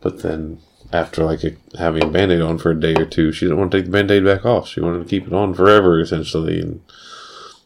[0.00, 0.58] but then
[0.92, 3.70] after like a, having a band-aid on for a day or two, she didn't want
[3.70, 4.68] to take the band-aid back off.
[4.68, 6.80] She wanted to keep it on forever, essentially, and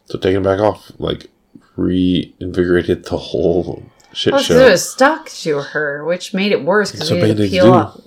[0.05, 1.27] so taking it back off like
[1.77, 4.53] reinvigorated the whole shit Well, show.
[4.55, 7.65] because it was stuck to her, which made it worse because So it didn't peel
[7.65, 7.73] do.
[7.73, 8.01] off.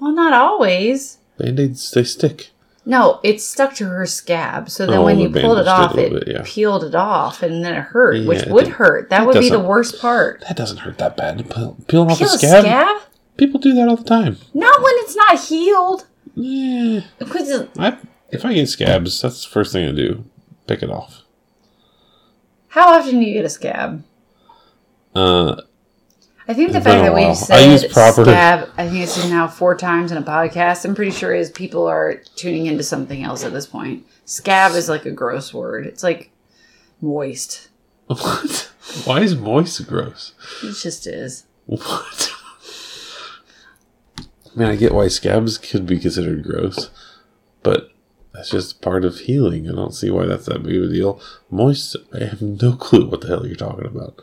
[0.00, 1.18] Well, not always.
[1.38, 2.50] Band-aids, they stick.
[2.86, 4.70] No, it stuck to her scab.
[4.70, 6.42] So then Oh, when the you pulled it bandage did a off, it bit, yeah.
[6.44, 9.10] peeled it off, and then it hurt, Yeah, which it would hurt.
[9.10, 10.42] That That would be the worst part.
[10.48, 11.48] That doesn't hurt that bad.
[11.50, 12.64] Peel- Peeling off Peel a a scab?
[12.64, 12.96] scab?
[13.36, 14.38] People do that all the time.
[14.54, 16.06] Not when it's not healed.
[16.34, 17.00] Yeah.
[17.18, 17.98] Because I,
[18.30, 20.24] if I get scabs, that's the first thing I do.
[20.66, 21.19] Pick it off.
[22.70, 24.04] How often do you get a scab?
[25.14, 25.60] Uh,
[26.46, 29.76] I think the fact that we've I said proper- scab, I think it's now four
[29.76, 30.84] times in a podcast.
[30.84, 34.06] I'm pretty sure is people are tuning into something else at this point.
[34.24, 35.84] Scab is like a gross word.
[35.84, 36.30] It's like
[37.00, 37.70] moist.
[38.06, 38.72] what?
[39.04, 40.34] Why is moist gross?
[40.62, 41.46] It just is.
[41.66, 42.32] What?
[44.18, 46.90] I mean, I get why scabs could be considered gross,
[47.62, 47.89] but
[48.40, 49.68] that's just part of healing.
[49.68, 51.20] I don't see why that's that big of a deal.
[51.50, 54.18] Moist, I have no clue what the hell you're talking about.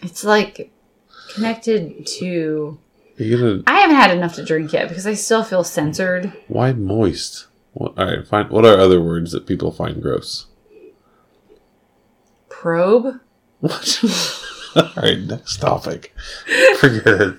[0.00, 0.72] It's like
[1.34, 2.78] connected to.
[3.18, 6.32] Gonna I haven't had enough to drink yet because I still feel censored.
[6.48, 7.46] why moist?
[7.74, 8.46] What, all right, fine.
[8.46, 10.46] What are other words that people find gross?
[12.48, 13.20] Probe.
[13.60, 14.02] What?
[14.76, 16.14] all right, next topic.
[16.78, 17.38] Forget it.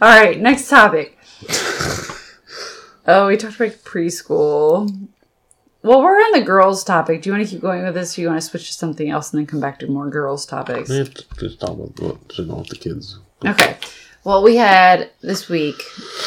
[0.00, 1.18] All right, next topic.
[3.06, 5.08] Oh, we talked about preschool.
[5.82, 7.22] Well, we're on the girls' topic.
[7.22, 8.14] Do you want to keep going with this?
[8.14, 10.08] Or do you want to switch to something else and then come back to more
[10.08, 10.88] girls' topics?
[10.88, 13.18] We have to just talk about what's going on with the kids.
[13.44, 13.76] Okay.
[14.24, 15.82] Well, we had this week,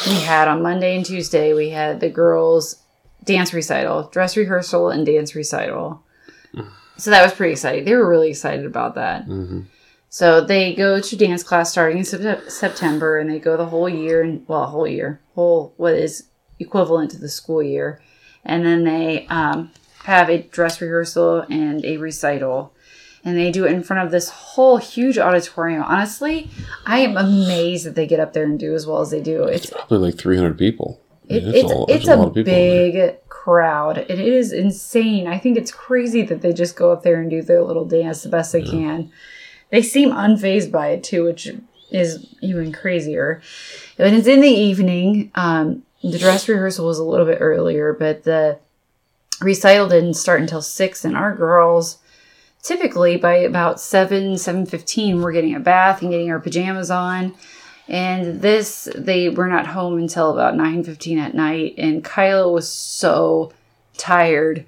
[0.06, 2.82] we had on Monday and Tuesday, we had the girls'
[3.24, 6.02] dance recital, dress rehearsal, and dance recital.
[6.98, 7.84] So that was pretty exciting.
[7.84, 9.24] They were really excited about that.
[9.24, 9.62] hmm
[10.08, 14.22] So they go to dance class starting in September, and they go the whole year,
[14.22, 16.24] and well, a whole year, whole what is
[16.58, 18.00] equivalent to the school year,
[18.44, 19.70] and then they um,
[20.04, 22.72] have a dress rehearsal and a recital,
[23.24, 25.82] and they do it in front of this whole huge auditorium.
[25.82, 26.48] Honestly,
[26.84, 29.44] I am amazed that they get up there and do as well as they do.
[29.44, 31.00] It's Probably like 300 people.
[31.28, 35.26] It, it's all- it's there's a, people big crowd, it is insane.
[35.28, 38.22] I think it's crazy that they just go up there and do their little dance
[38.22, 39.12] the best they can.
[39.70, 41.52] They seem unfazed by it too, which
[41.90, 43.40] is even crazier.
[43.98, 45.30] And it's in the evening.
[45.36, 48.58] Um, the dress rehearsal was a little bit earlier, but the
[49.40, 51.98] recital didn't start until six, and our girls
[52.66, 57.32] typically by about 7 7.15 we're getting a bath and getting our pajamas on.
[57.88, 63.52] And this they were not home until about 9.15 at night and kyla was so
[63.96, 64.66] tired.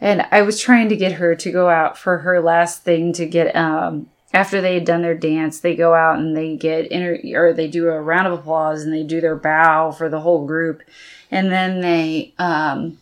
[0.00, 3.26] And i was trying to get her to go out for her last thing to
[3.26, 7.18] get um after they had done their dance they go out and they get inter
[7.34, 10.46] or they do a round of applause and they do their bow for the whole
[10.46, 10.82] group
[11.30, 12.98] and then they um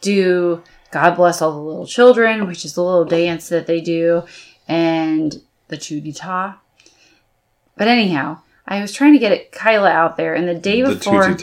[0.00, 4.22] do God bless all the little children, which is the little dance that they do,
[4.66, 6.56] and the chudita.
[7.76, 10.94] But anyhow, I was trying to get it, Kyla out there, and the day the
[10.94, 11.36] before.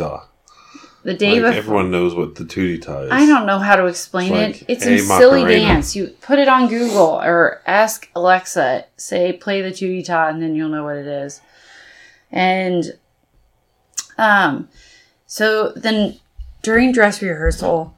[1.04, 3.12] The day Like, before, everyone knows what the tutita is.
[3.12, 4.66] I don't know how to explain It's it.
[4.68, 5.96] It's "Hey, a silly dance.
[5.96, 10.70] You put it on Google or ask Alexa, say play the chudita, and then you'll
[10.70, 11.42] know what it is.
[12.32, 12.98] And
[14.18, 14.70] um,
[15.28, 16.20] so then
[16.62, 17.96] during dress rehearsal,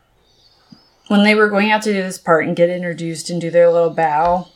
[1.07, 3.71] when they were going out to do this part and get introduced and do their
[3.71, 4.47] little bow,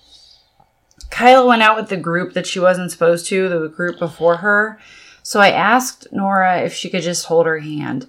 [1.12, 4.80] Kyla went out with the group that she wasn't supposed to, the group before her.
[5.22, 8.08] So I asked Nora if she could just hold her hand.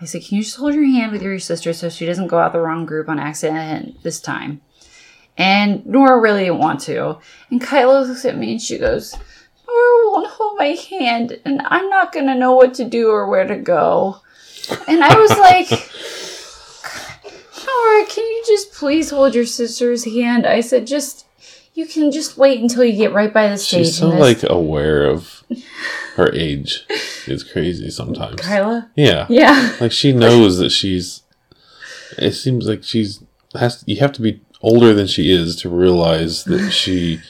[0.00, 2.38] I said, Can you just hold your hand with your sister so she doesn't go
[2.38, 4.60] out the wrong group on accident this time?
[5.36, 7.18] And Nora really didn't want to.
[7.50, 9.14] And Kyla looks at me and she goes,
[9.66, 13.28] Nora won't hold my hand and I'm not going to know what to do or
[13.28, 14.20] where to go.
[14.88, 15.70] And I was like,
[17.66, 20.46] Nora, can you just please hold your sister's hand?
[20.46, 21.26] I said, just,
[21.74, 23.86] you can just wait until you get right by the stage.
[23.86, 25.42] She's so like aware of
[26.20, 26.84] her age.
[27.26, 28.40] is crazy sometimes.
[28.40, 28.90] Kyla?
[28.96, 29.26] Yeah.
[29.28, 29.76] Yeah.
[29.80, 31.22] Like she knows that she's.
[32.18, 33.22] It seems like she's
[33.54, 33.82] has.
[33.86, 37.20] You have to be older than she is to realize that she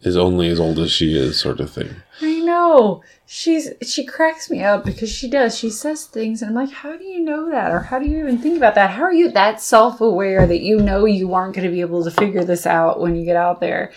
[0.00, 1.96] is only as old as she is, sort of thing.
[2.20, 3.02] I know.
[3.26, 5.56] She's she cracks me up because she does.
[5.58, 7.70] She says things and I'm like, how do you know that?
[7.70, 8.90] Or how do you even think about that?
[8.90, 12.10] How are you that self aware that you know you aren't gonna be able to
[12.10, 13.92] figure this out when you get out there?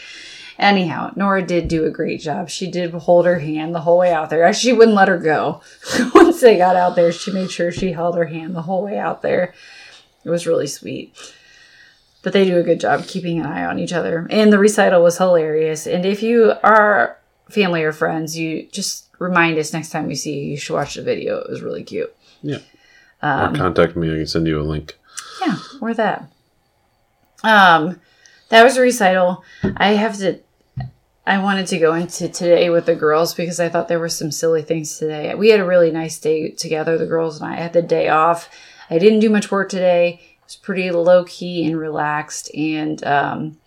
[0.60, 2.50] Anyhow, Nora did do a great job.
[2.50, 4.52] She did hold her hand the whole way out there.
[4.54, 5.62] She wouldn't let her go.
[6.16, 8.98] Once they got out there, she made sure she held her hand the whole way
[8.98, 9.54] out there.
[10.24, 11.16] It was really sweet.
[12.24, 14.28] But they do a good job keeping an eye on each other.
[14.32, 15.86] And the recital was hilarious.
[15.86, 17.18] And if you are
[17.50, 20.96] family or friends, you just remind us next time we see you, you should watch
[20.96, 21.38] the video.
[21.38, 22.14] It was really cute.
[22.42, 22.60] Yeah.
[23.22, 24.12] Um, or contact me.
[24.12, 24.98] I can send you a link.
[25.46, 26.30] yeah, or that.
[27.44, 28.00] Um,
[28.50, 29.44] that was a recital.
[29.78, 30.40] I have to.
[31.28, 34.32] I wanted to go into today with the girls because I thought there were some
[34.32, 35.36] silly things today.
[35.36, 37.58] We had a really nice day together, the girls and I.
[37.58, 38.50] I had the day off.
[38.90, 40.22] I didn't do much work today.
[40.22, 43.58] It was pretty low key and relaxed, and um,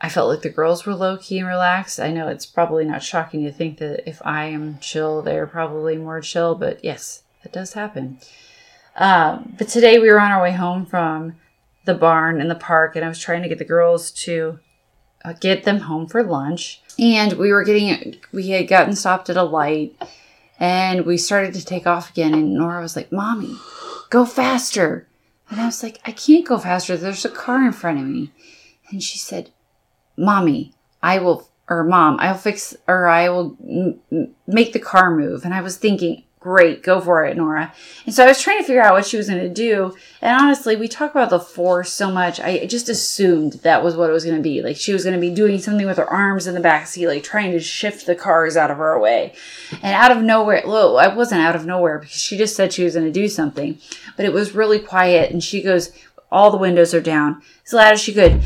[0.00, 2.00] I felt like the girls were low key and relaxed.
[2.00, 5.98] I know it's probably not shocking to think that if I am chill, they're probably
[5.98, 8.18] more chill, but yes, that does happen.
[8.96, 11.34] Um, but today we were on our way home from
[11.84, 14.58] the barn and the park, and I was trying to get the girls to
[15.26, 16.80] uh, get them home for lunch.
[16.98, 20.00] And we were getting, we had gotten stopped at a light,
[20.58, 22.32] and we started to take off again.
[22.32, 23.54] And Nora was like, "Mommy,
[24.08, 25.06] go faster!"
[25.50, 26.96] And I was like, "I can't go faster.
[26.96, 28.32] There's a car in front of me."
[28.90, 29.50] And she said,
[30.16, 35.44] "Mommy, I will." Or mom, I'll fix, or I will m- make the car move.
[35.44, 37.74] And I was thinking, great, go for it, Nora.
[38.04, 39.96] And so I was trying to figure out what she was going to do.
[40.22, 42.38] And honestly, we talk about the force so much.
[42.38, 44.62] I just assumed that was what it was going to be.
[44.62, 47.08] Like she was going to be doing something with her arms in the back seat,
[47.08, 49.34] like trying to shift the cars out of her way.
[49.82, 52.84] And out of nowhere, well, I wasn't out of nowhere because she just said she
[52.84, 53.78] was going to do something.
[54.16, 55.32] But it was really quiet.
[55.32, 55.90] And she goes,
[56.30, 58.40] all the windows are down as loud as she could.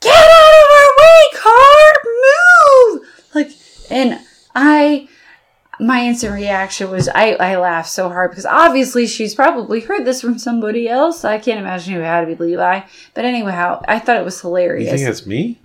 [0.00, 1.92] Get out of our way, car!
[2.96, 3.28] Move!
[3.34, 3.50] Like,
[3.90, 4.20] and
[4.54, 5.08] I
[5.82, 10.20] my instant reaction was I, I laughed so hard because obviously she's probably heard this
[10.20, 11.24] from somebody else.
[11.24, 12.80] I can't imagine who it had to be Levi.
[13.14, 14.90] But anyway, how I thought it was hilarious.
[14.90, 15.58] You think that's me?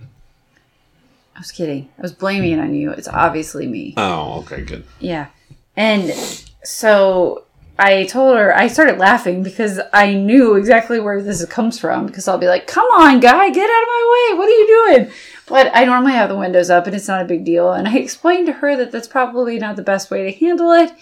[1.36, 1.88] I was kidding.
[1.96, 2.90] I was blaming it on you.
[2.90, 3.94] It's obviously me.
[3.96, 4.84] Oh, okay, good.
[4.98, 5.28] Yeah.
[5.76, 6.12] And
[6.64, 7.44] so
[7.78, 12.06] I told her, I started laughing because I knew exactly where this comes from.
[12.06, 14.38] Because I'll be like, come on, guy, get out of my way.
[14.38, 15.12] What are you doing?
[15.48, 17.72] But I normally have the windows up and it's not a big deal.
[17.72, 20.92] And I explained to her that that's probably not the best way to handle it.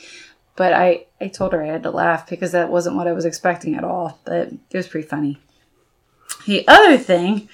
[0.55, 3.25] But I, I told her I had to laugh because that wasn't what I was
[3.25, 4.19] expecting at all.
[4.25, 5.39] But it was pretty funny.
[6.47, 7.49] The other thing,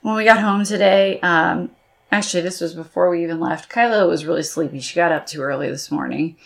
[0.00, 1.70] when we got home today, um,
[2.10, 4.80] actually, this was before we even left, Kyla was really sleepy.
[4.80, 6.36] She got up too early this morning.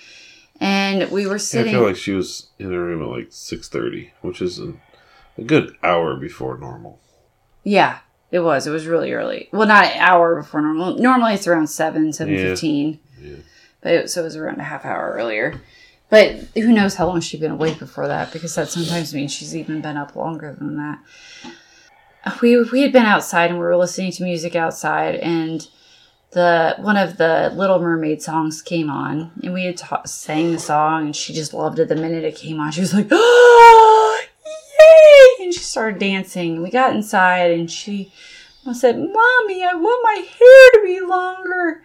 [0.60, 1.74] And we were sitting.
[1.74, 4.72] I feel like she was in her room at like six thirty, which is a,
[5.36, 6.98] a good hour before normal.
[7.62, 7.98] Yeah,
[8.30, 8.66] it was.
[8.66, 9.48] It was really early.
[9.52, 10.96] Well, not an hour before normal.
[10.96, 12.98] Normally it's around seven, seven fifteen.
[13.20, 13.36] Yeah.
[13.80, 15.60] But it, so it was around a half hour earlier.
[16.08, 18.32] But who knows how long she'd been awake before that?
[18.32, 20.98] Because that sometimes means she's even been up longer than that.
[22.40, 25.66] We we had been outside and we were listening to music outside, and
[26.32, 30.58] the one of the Little Mermaid songs came on, and we had ta- sang the
[30.58, 32.72] song, and she just loved it the minute it came on.
[32.72, 33.75] She was like, "Oh, yay!" and she
[35.76, 36.62] started dancing.
[36.62, 38.10] We got inside, and she
[38.72, 41.82] said, "Mommy, I want my hair to be longer."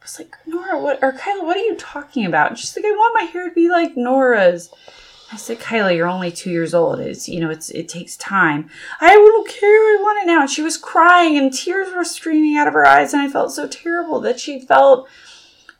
[0.00, 2.50] I was like, Nora, what or Kyla, what are you talking about?
[2.50, 4.70] And she's like, I want my hair to be like Nora's.
[5.32, 7.00] I said, Kyla, you're only two years old.
[7.00, 8.70] It's you know, it's it takes time.
[9.00, 9.68] I don't care.
[9.68, 10.42] I want it now.
[10.42, 13.50] And she was crying and tears were streaming out of her eyes, and I felt
[13.50, 15.08] so terrible that she felt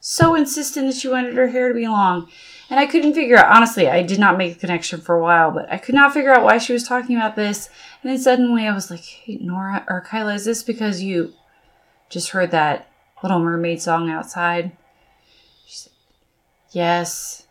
[0.00, 2.28] so insistent that she wanted her hair to be long.
[2.72, 5.50] And I couldn't figure out honestly, I did not make a connection for a while,
[5.50, 7.68] but I could not figure out why she was talking about this.
[8.02, 11.34] And then suddenly I was like, Hey Nora or Kyla, is this because you
[12.08, 12.90] just heard that
[13.22, 14.72] Little Mermaid song outside?
[15.66, 15.92] She said,
[16.70, 17.46] Yes.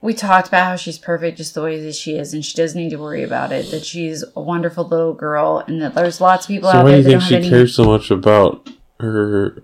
[0.00, 2.80] We talked about how she's perfect just the way that she is, and she doesn't
[2.80, 3.72] need to worry about it.
[3.72, 6.92] That she's a wonderful little girl, and that there's lots of people So out why
[6.92, 7.48] there do you think she any.
[7.50, 9.56] cares so much about her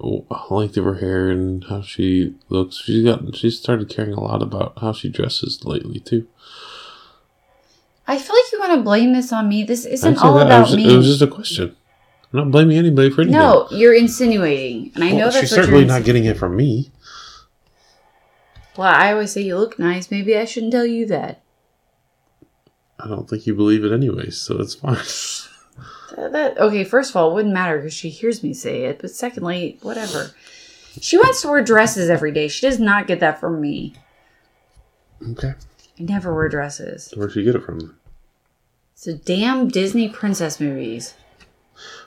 [0.50, 2.78] length of her hair and how she looks?
[2.78, 6.26] She's got she's started caring a lot about how she dresses lately too.
[8.08, 9.64] I feel like you want to blame this on me.
[9.64, 10.46] This isn't all that.
[10.46, 10.92] About was me.
[10.92, 11.74] It was just a question.
[12.32, 13.40] I'm not blaming anybody for anything.
[13.40, 16.90] no, you're insinuating, and I know Well, that's she's certainly not getting it from me.
[18.76, 20.10] Well, I always say you look nice.
[20.10, 21.40] Maybe I shouldn't tell you that.
[22.98, 24.98] I don't think you believe it anyways, so it's fine.
[26.36, 28.98] That, okay, first of all, it wouldn't matter because she hears me say it.
[29.00, 30.32] But secondly, whatever.
[31.00, 32.46] She wants to wear dresses every day.
[32.48, 33.94] She does not get that from me.
[35.30, 35.54] okay,
[35.98, 37.10] I never wear dresses.
[37.16, 37.96] where'd she get it from?
[38.92, 41.14] It's So damn Disney princess movies.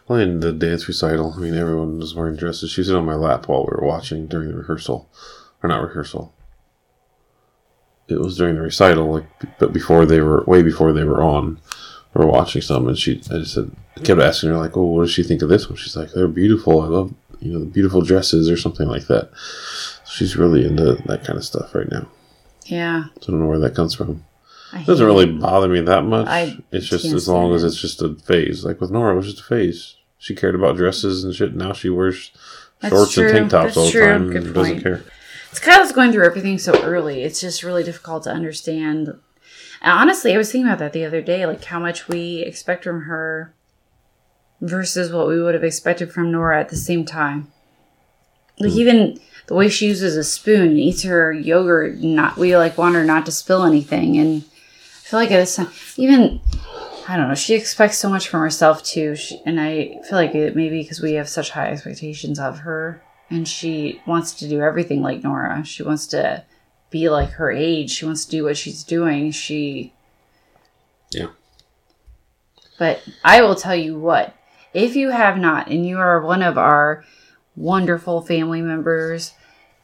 [0.06, 1.34] Playing the dance recital.
[1.36, 2.70] I mean, everyone was wearing dresses.
[2.70, 5.10] She was on my lap while we were watching during the rehearsal,
[5.64, 6.36] or not rehearsal.
[8.08, 11.60] It was during the recital, like, but before they were way before they were on.
[12.14, 14.84] We were watching some, and she, I just said, I kept asking her like, "Oh,
[14.86, 16.82] what does she think of this one?" She's like, "They're beautiful.
[16.82, 19.30] I love, you know, the beautiful dresses or something like that."
[20.10, 22.08] She's really into that kind of stuff right now.
[22.66, 23.06] Yeah.
[23.22, 24.26] So I don't know where that comes from.
[24.74, 25.40] I It doesn't really it.
[25.40, 26.28] bother me that much.
[26.28, 28.66] I it's just as long as it's just a phase.
[28.66, 29.96] Like with Nora, it was just a phase.
[30.18, 31.56] She cared about dresses and shit.
[31.56, 32.32] Now she wears
[32.82, 33.28] That's shorts true.
[33.30, 34.06] and tank tops That's all the true.
[34.08, 35.04] time Good and doesn't care.
[35.52, 37.24] It's Kyla's going through everything so early.
[37.24, 39.14] It's just really difficult to understand.
[39.82, 42.84] And honestly, I was thinking about that the other day, like how much we expect
[42.84, 43.54] from her
[44.62, 47.52] versus what we would have expected from Nora at the same time.
[48.60, 48.80] Like hmm.
[48.80, 52.96] even the way she uses a spoon and eats her yogurt, not we like want
[52.96, 55.60] her not to spill anything, and I feel like it's
[55.98, 56.42] even.
[57.08, 57.34] I don't know.
[57.34, 61.02] She expects so much from herself too, she, and I feel like it maybe because
[61.02, 63.02] we have such high expectations of her,
[63.32, 65.64] and she wants to do everything like Nora.
[65.66, 66.44] She wants to
[66.90, 67.92] be like her age.
[67.92, 69.32] She wants to do what she's doing.
[69.32, 69.94] She
[71.12, 71.28] Yeah.
[72.78, 74.36] But I will tell you what,
[74.74, 77.04] if you have not, and you are one of our
[77.56, 79.34] wonderful family members,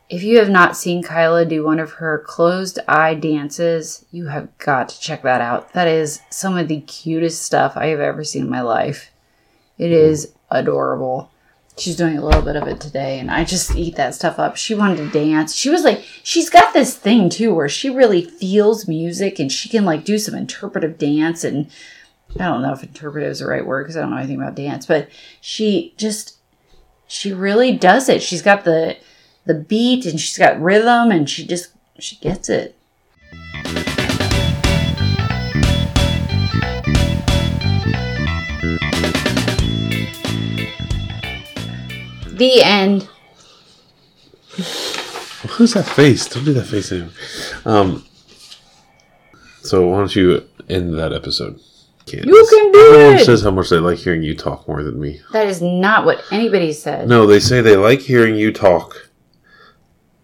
[0.10, 4.56] if you have not seen Kyla do one of her closed eye dances, you have
[4.60, 5.74] got to check that out.
[5.74, 9.12] That is some of the cutest stuff I have ever seen in my life.
[9.78, 9.94] It mm-hmm.
[9.94, 11.32] is adorable.
[11.78, 14.56] She's doing a little bit of it today, and I just eat that stuff up.
[14.56, 15.54] She wanted to dance.
[15.54, 19.68] She was like, she's got this thing too where she really feels music and she
[19.68, 21.44] can like do some interpretive dance.
[21.44, 21.70] And
[22.40, 24.56] I don't know if interpretive is the right word because I don't know anything about
[24.56, 25.10] dance, but
[25.42, 26.38] she just,
[27.08, 28.24] she really does it.
[28.24, 28.96] She's got the,
[29.46, 32.78] the beat and she's got rhythm and she just, she gets it.
[42.38, 43.08] The end.
[45.58, 46.28] Who's that face?
[46.28, 47.12] Don't do that face anymore.
[47.66, 48.06] Um.
[49.62, 51.60] So why don't you end that episode?
[52.06, 52.28] Candace?
[52.28, 53.26] You can do Everyone it.
[53.26, 55.22] says how much they like hearing you talk more than me.
[55.32, 57.08] That is not what anybody said.
[57.08, 59.10] No, they say they like hearing you talk,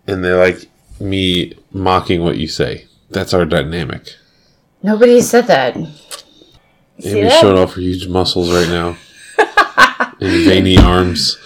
[0.07, 2.88] and they like me mocking what you say.
[3.09, 4.16] That's our dynamic.
[4.84, 5.76] Nobody said that.
[5.76, 7.41] See Amy's that?
[7.41, 8.95] showing off her huge muscles right now
[10.22, 11.38] and veiny arms.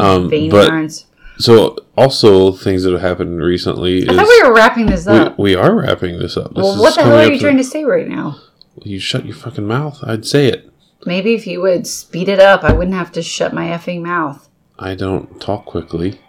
[0.00, 1.06] Um, Veiny but arms.
[1.38, 5.38] so also things that have happened recently I is thought we were wrapping this up.
[5.38, 6.54] we are wrapping this up.
[6.54, 8.36] This well, what the hell are you trying to say right now?
[8.82, 9.98] You shut your fucking mouth.
[10.02, 10.70] I'd say it.
[11.04, 14.48] Maybe if you would speed it up, I wouldn't have to shut my effing mouth.
[14.78, 16.20] I don't talk quickly.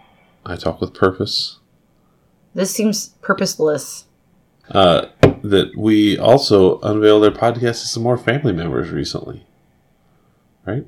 [0.44, 1.58] I talk with purpose.
[2.54, 4.06] This seems purposeless.
[4.70, 5.06] Uh,
[5.42, 9.46] that we also unveiled our podcast to some more family members recently.
[10.66, 10.86] Right?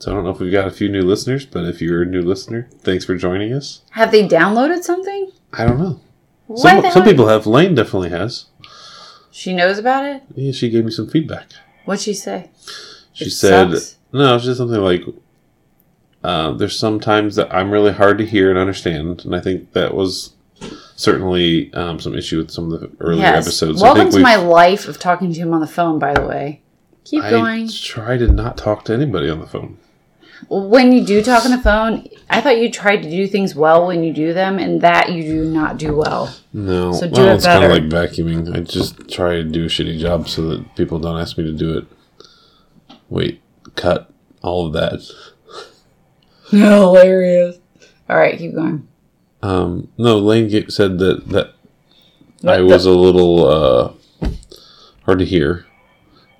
[0.00, 2.06] So I don't know if we've got a few new listeners, but if you're a
[2.06, 3.82] new listener, thanks for joining us.
[3.90, 5.30] Have they downloaded something?
[5.52, 6.00] I don't know.
[6.46, 7.46] Why Some, some people have.
[7.46, 8.46] Lane definitely has.
[9.30, 10.22] She knows about it.
[10.34, 11.50] Yeah, she gave me some feedback.
[11.84, 12.50] What'd she say?
[13.12, 13.98] She It said, sucks?
[14.10, 15.02] no, it's just something like,
[16.24, 19.26] uh, there's some times that I'm really hard to hear and understand.
[19.26, 20.32] And I think that was
[20.96, 23.46] certainly um, some issue with some of the earlier yes.
[23.46, 23.82] episodes.
[23.82, 25.98] I Welcome think to my life of talking to him on the phone.
[25.98, 26.62] By the way,
[27.04, 27.34] keep going.
[27.34, 27.68] I going.
[27.68, 29.76] try to not talk to anybody on the phone.
[30.48, 33.86] When you do talk on the phone, I thought you tried to do things well
[33.86, 36.34] when you do them, and that you do not do well.
[36.52, 38.56] No, So do well, it it's kind of like vacuuming.
[38.56, 41.52] I just try to do a shitty job so that people don't ask me to
[41.52, 41.84] do it.
[43.08, 43.40] Wait,
[43.76, 44.10] cut
[44.42, 45.02] all of that.
[46.50, 47.58] Hilarious.
[48.08, 48.88] All right, keep going.
[49.42, 51.54] Um, no, Lane said that that
[52.40, 54.28] What I the- was a little uh,
[55.04, 55.66] hard to hear,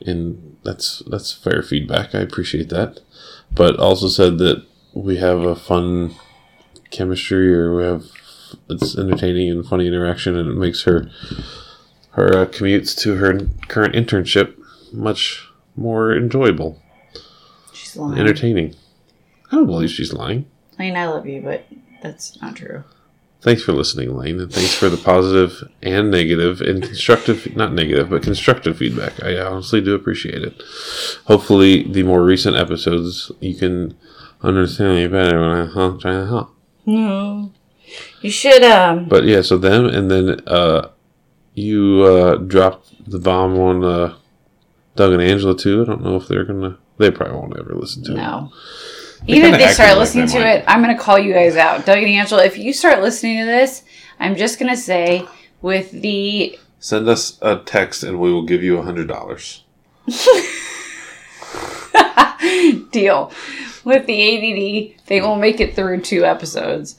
[0.05, 2.15] and that's that's fair feedback.
[2.15, 3.01] I appreciate that,
[3.53, 6.15] but also said that we have a fun
[6.91, 8.05] chemistry, or we have
[8.69, 11.11] it's entertaining and funny interaction, and it makes her
[12.13, 14.57] her uh, commutes to her current internship
[14.93, 16.83] much more enjoyable,
[17.73, 18.19] She's lying.
[18.19, 18.75] entertaining.
[19.53, 20.47] I don't believe she's lying.
[20.79, 21.65] i mean I love you, but
[22.03, 22.83] that's not true.
[23.43, 28.11] Thanks for listening, Lane, and thanks for the positive and negative and constructive, not negative,
[28.11, 29.22] but constructive feedback.
[29.22, 30.62] I honestly do appreciate it.
[31.24, 33.97] Hopefully, the more recent episodes, you can
[34.43, 36.55] understand me better when I'm trying to help.
[36.84, 37.51] No.
[38.20, 40.91] You should, um, But yeah, so them, and then uh,
[41.55, 44.16] you uh, dropped the bomb on uh,
[44.97, 45.82] Doug and Angela too.
[45.82, 46.76] I don't know if they're gonna.
[46.99, 48.16] They probably won't ever listen to it.
[48.16, 48.53] no.
[49.27, 51.87] Even if they start listening to it, I'm going to call you guys out.
[51.87, 53.83] Doug and Angela, if you start listening to this,
[54.18, 55.27] I'm just going to say
[55.62, 59.64] with the Send us a text, and we will give you a hundred dollars.
[62.91, 63.33] deal
[63.85, 66.97] with the ADD, they will make it through two episodes.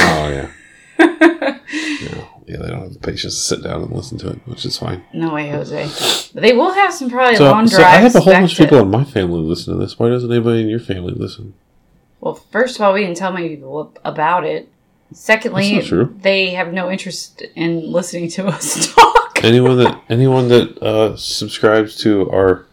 [0.00, 0.50] Oh yeah.
[2.00, 2.24] yeah.
[2.48, 4.78] Yeah, they don't have the patience to sit down and listen to it, which is
[4.78, 5.04] fine.
[5.12, 6.30] No way, Jose.
[6.32, 7.76] But they will have some probably So, long drives.
[7.76, 9.98] so I have a whole bunch of people in my family listen to this.
[9.98, 11.52] Why doesn't anybody in your family listen?
[12.20, 14.68] Well, first of all, we didn't tell many people about it.
[15.12, 15.80] Secondly,
[16.20, 19.44] they have no interest in listening to us talk.
[19.44, 22.66] Anyone that anyone that uh, subscribes to our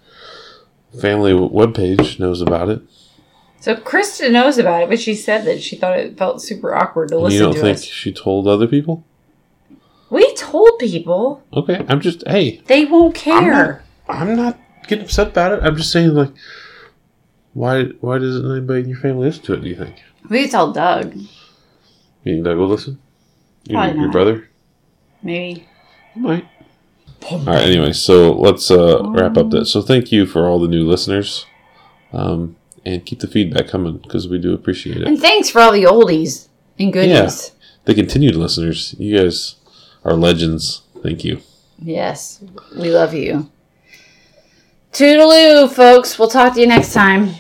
[1.00, 2.82] family webpage knows about it.
[3.60, 7.10] So Krista knows about it, but she said that she thought it felt super awkward
[7.10, 7.84] to And you listen don't to think us.
[7.84, 9.04] she told other people?
[10.10, 13.84] We told people Okay, I'm just hey, they won't care.
[14.08, 15.64] I'm not getting upset about it.
[15.64, 16.32] I'm just saying like,
[17.54, 19.62] why why doesn't anybody in your family listen to it?
[19.62, 19.96] Do you think?
[20.30, 21.28] We could tell Doug, You
[22.24, 23.00] think Doug will listen?
[23.68, 24.12] Your, Probably your not.
[24.12, 24.50] brother?
[25.24, 25.68] maybe.
[26.14, 26.46] He might.
[27.32, 27.64] All right.
[27.64, 29.66] Anyway, so let's uh, wrap up that.
[29.66, 31.46] So thank you for all the new listeners,
[32.14, 35.08] um, and keep the feedback coming because we do appreciate it.
[35.08, 36.48] And thanks for all the oldies
[36.78, 37.10] and goodies.
[37.12, 37.30] Yeah,
[37.86, 39.56] The continued listeners, you guys
[40.06, 40.84] are legends.
[41.02, 41.42] Thank you.
[41.80, 42.42] Yes,
[42.78, 43.50] we love you.
[44.94, 46.18] Toodaloo, folks.
[46.18, 47.32] We'll talk to you next time.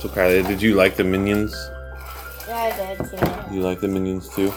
[0.00, 1.54] So, Kylie, did you like the minions?
[2.46, 3.12] Yeah, I did.
[3.14, 3.52] Yeah.
[3.52, 4.52] You like the minions too?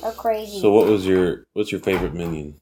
[0.00, 0.58] They're crazy.
[0.58, 2.58] So, what was your what's your favorite minion?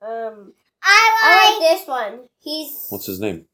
[0.00, 0.54] um,
[0.90, 2.20] I like, this one.
[2.40, 2.86] He's.
[2.88, 3.46] What's his name?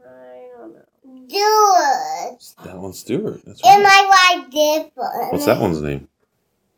[0.00, 0.80] I don't know.
[1.28, 2.64] Stuart.
[2.64, 3.40] That one's Stuart.
[3.44, 4.10] That's And right.
[4.10, 5.28] I like this one.
[5.30, 6.08] What's that one's name?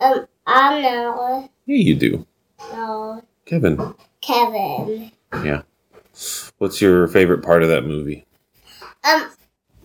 [0.01, 1.51] Um, I know.
[1.67, 2.27] Yeah, you do.
[2.73, 3.95] No, Kevin.
[4.21, 5.13] Kevin.
[5.45, 5.63] Yeah.
[6.59, 8.27] What's your favorite part of that movie?
[9.05, 9.31] Um,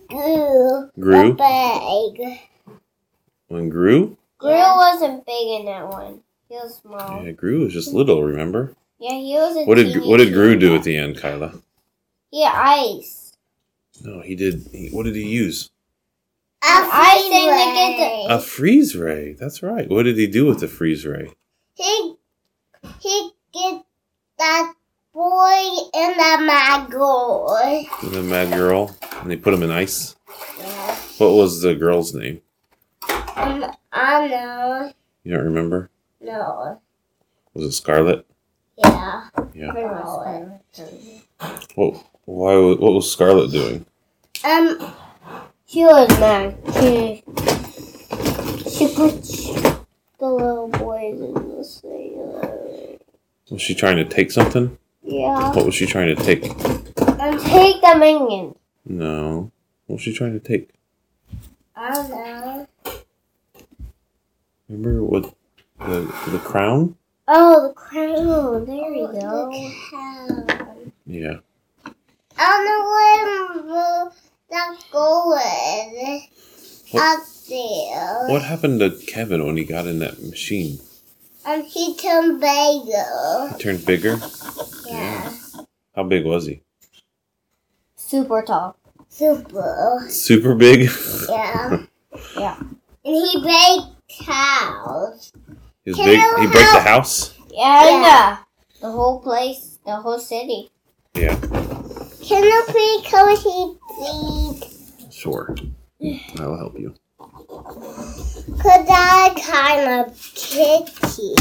[0.08, 0.90] Gru.
[1.00, 1.32] Gru.
[1.34, 2.40] Big.
[3.48, 4.16] When Gru?
[4.38, 6.20] Gru wasn't big in that one.
[6.48, 7.24] He was small.
[7.24, 8.22] Yeah, Gru was just little.
[8.22, 8.74] Remember?
[8.98, 11.54] Yeah, he was a What did What did Gru do at the end, Kyla?
[12.30, 13.32] He ice.
[14.02, 14.68] No, he did.
[14.72, 15.70] He, what did he use?
[16.62, 19.34] A I think they get A freeze ray.
[19.34, 19.88] That's right.
[19.88, 21.30] What did he do with the freeze ray?
[21.74, 22.16] He,
[23.00, 23.84] he get
[24.38, 24.74] that
[25.14, 25.62] boy
[25.94, 27.46] in the mango.
[28.02, 30.16] The mad girl, and they put him in ice.
[30.58, 30.96] Yeah.
[31.18, 32.40] What was the girl's name?
[33.36, 34.92] Um, I know.
[35.22, 35.90] You don't remember?
[36.20, 36.80] No.
[37.54, 38.26] Was it Scarlet?
[38.78, 39.28] Yeah.
[39.54, 39.72] Yeah.
[39.72, 41.22] Pretty
[41.74, 42.04] What?
[42.24, 42.54] Why?
[42.56, 43.84] wa- What was Scarlet doing?
[44.44, 44.78] Um,
[45.66, 46.56] She was mad.
[46.80, 47.22] She,
[48.70, 49.22] she put
[50.18, 52.98] the little boys in the sailor.
[53.50, 54.78] Was she trying to take something?
[55.02, 55.52] Yeah.
[55.52, 56.44] What was she trying to take?
[56.44, 58.56] And take the minions.
[58.86, 59.50] No.
[59.86, 60.70] What was she trying to take?
[61.76, 62.66] I don't know.
[64.68, 65.34] Remember what
[65.80, 66.00] the
[66.30, 66.96] the crown?
[67.30, 68.64] Oh, the crown.
[68.64, 70.46] There you oh, The go.
[70.46, 70.92] cow.
[71.06, 71.36] Yeah.
[72.38, 74.12] I don't know where
[74.50, 76.28] that's going.
[76.90, 78.28] What- Up there.
[78.28, 80.78] What happened to Kevin when he got in that machine?
[81.46, 83.48] And he turned bigger.
[83.52, 84.18] He turned bigger.
[84.86, 85.32] Yeah.
[85.94, 86.62] How big was he?
[87.96, 88.76] Super tall.
[89.08, 90.06] Super.
[90.08, 90.88] Super big.
[91.28, 91.84] Yeah.
[92.36, 92.58] Yeah.
[92.58, 95.32] And he baked cows.
[95.88, 96.40] He was Can big.
[96.40, 97.34] He break the house.
[97.50, 98.00] Yeah, Yeah.
[98.02, 98.38] yeah.
[98.82, 100.70] The whole place, the whole city.
[101.14, 101.34] Yeah.
[102.22, 104.92] Can you please come here, please?
[105.10, 105.56] Sure.
[106.40, 106.94] I'll help you.
[107.18, 111.34] Cause I kind of kitty.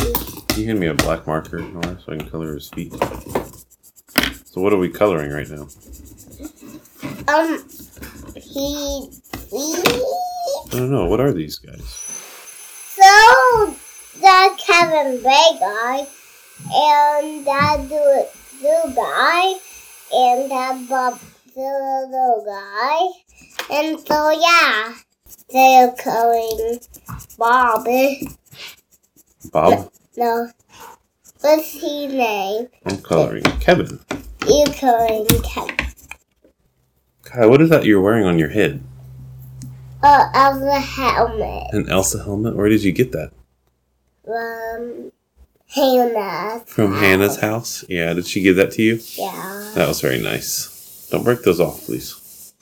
[0.47, 2.93] Can you hand me a black marker, Nora, so I can color his feet?
[4.45, 5.67] So what are we coloring right now?
[7.27, 7.67] Um,
[8.33, 9.09] he.
[9.51, 11.05] I don't know.
[11.07, 11.83] What are these guys?
[12.95, 13.75] So
[14.21, 16.07] that Kevin Bay guy
[16.73, 18.25] and that do
[18.61, 19.53] do guy
[20.13, 21.19] and that Bob
[21.55, 24.93] the little guy and so yeah
[25.49, 26.79] they're calling
[27.37, 27.87] Bob.
[29.51, 29.91] Bob.
[30.17, 30.49] No,
[31.41, 32.67] what's his name?
[32.85, 33.99] I'm coloring Kevin.
[34.47, 35.77] You calling Kevin?
[37.23, 38.83] Kai, what is that you're wearing on your head?
[40.03, 41.73] Uh, the helmet.
[41.73, 42.55] An Elsa helmet?
[42.55, 43.31] Where did you get that?
[44.27, 45.11] Um,
[45.73, 46.63] Hannah.
[46.65, 47.83] From Hannah's house?
[47.89, 48.13] Yeah.
[48.13, 48.99] Did she give that to you?
[49.15, 49.71] Yeah.
[49.75, 51.07] That was very nice.
[51.11, 52.53] Don't break those off, please.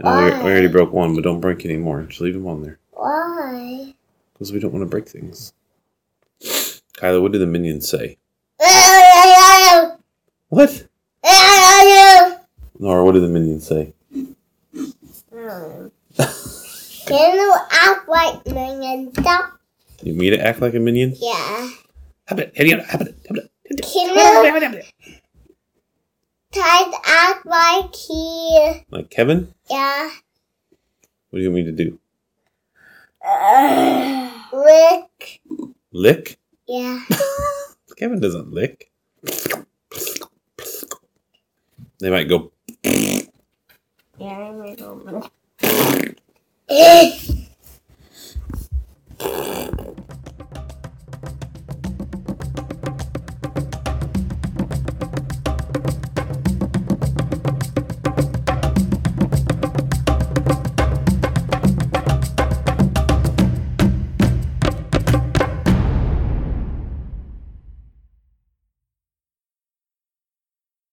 [0.00, 2.02] And we, we already broke one, but don't break any more.
[2.02, 3.94] Just leave them on there Why?
[4.34, 5.52] because we don't want to break things.
[6.96, 8.18] Kyla, what did the minions say?
[10.48, 10.86] What?
[12.78, 13.94] Nora, what did the minions say?
[17.06, 18.40] Can you act like
[19.14, 19.58] stop?
[20.02, 21.14] You mean to act like a minion?
[21.16, 21.70] Yeah.
[22.30, 22.82] You
[26.52, 28.82] try to act like he?
[28.90, 29.54] Like Kevin?
[29.70, 30.10] Yeah.
[31.30, 31.98] What do you want me to do?
[34.52, 35.40] Rick.
[35.92, 36.38] Lick?
[36.66, 37.00] Yeah.
[37.96, 38.90] Kevin doesn't lick.
[42.00, 42.50] They might go.
[42.82, 43.22] Yeah,
[44.20, 45.30] I made a little
[45.60, 46.18] bit.
[46.68, 47.18] Eh.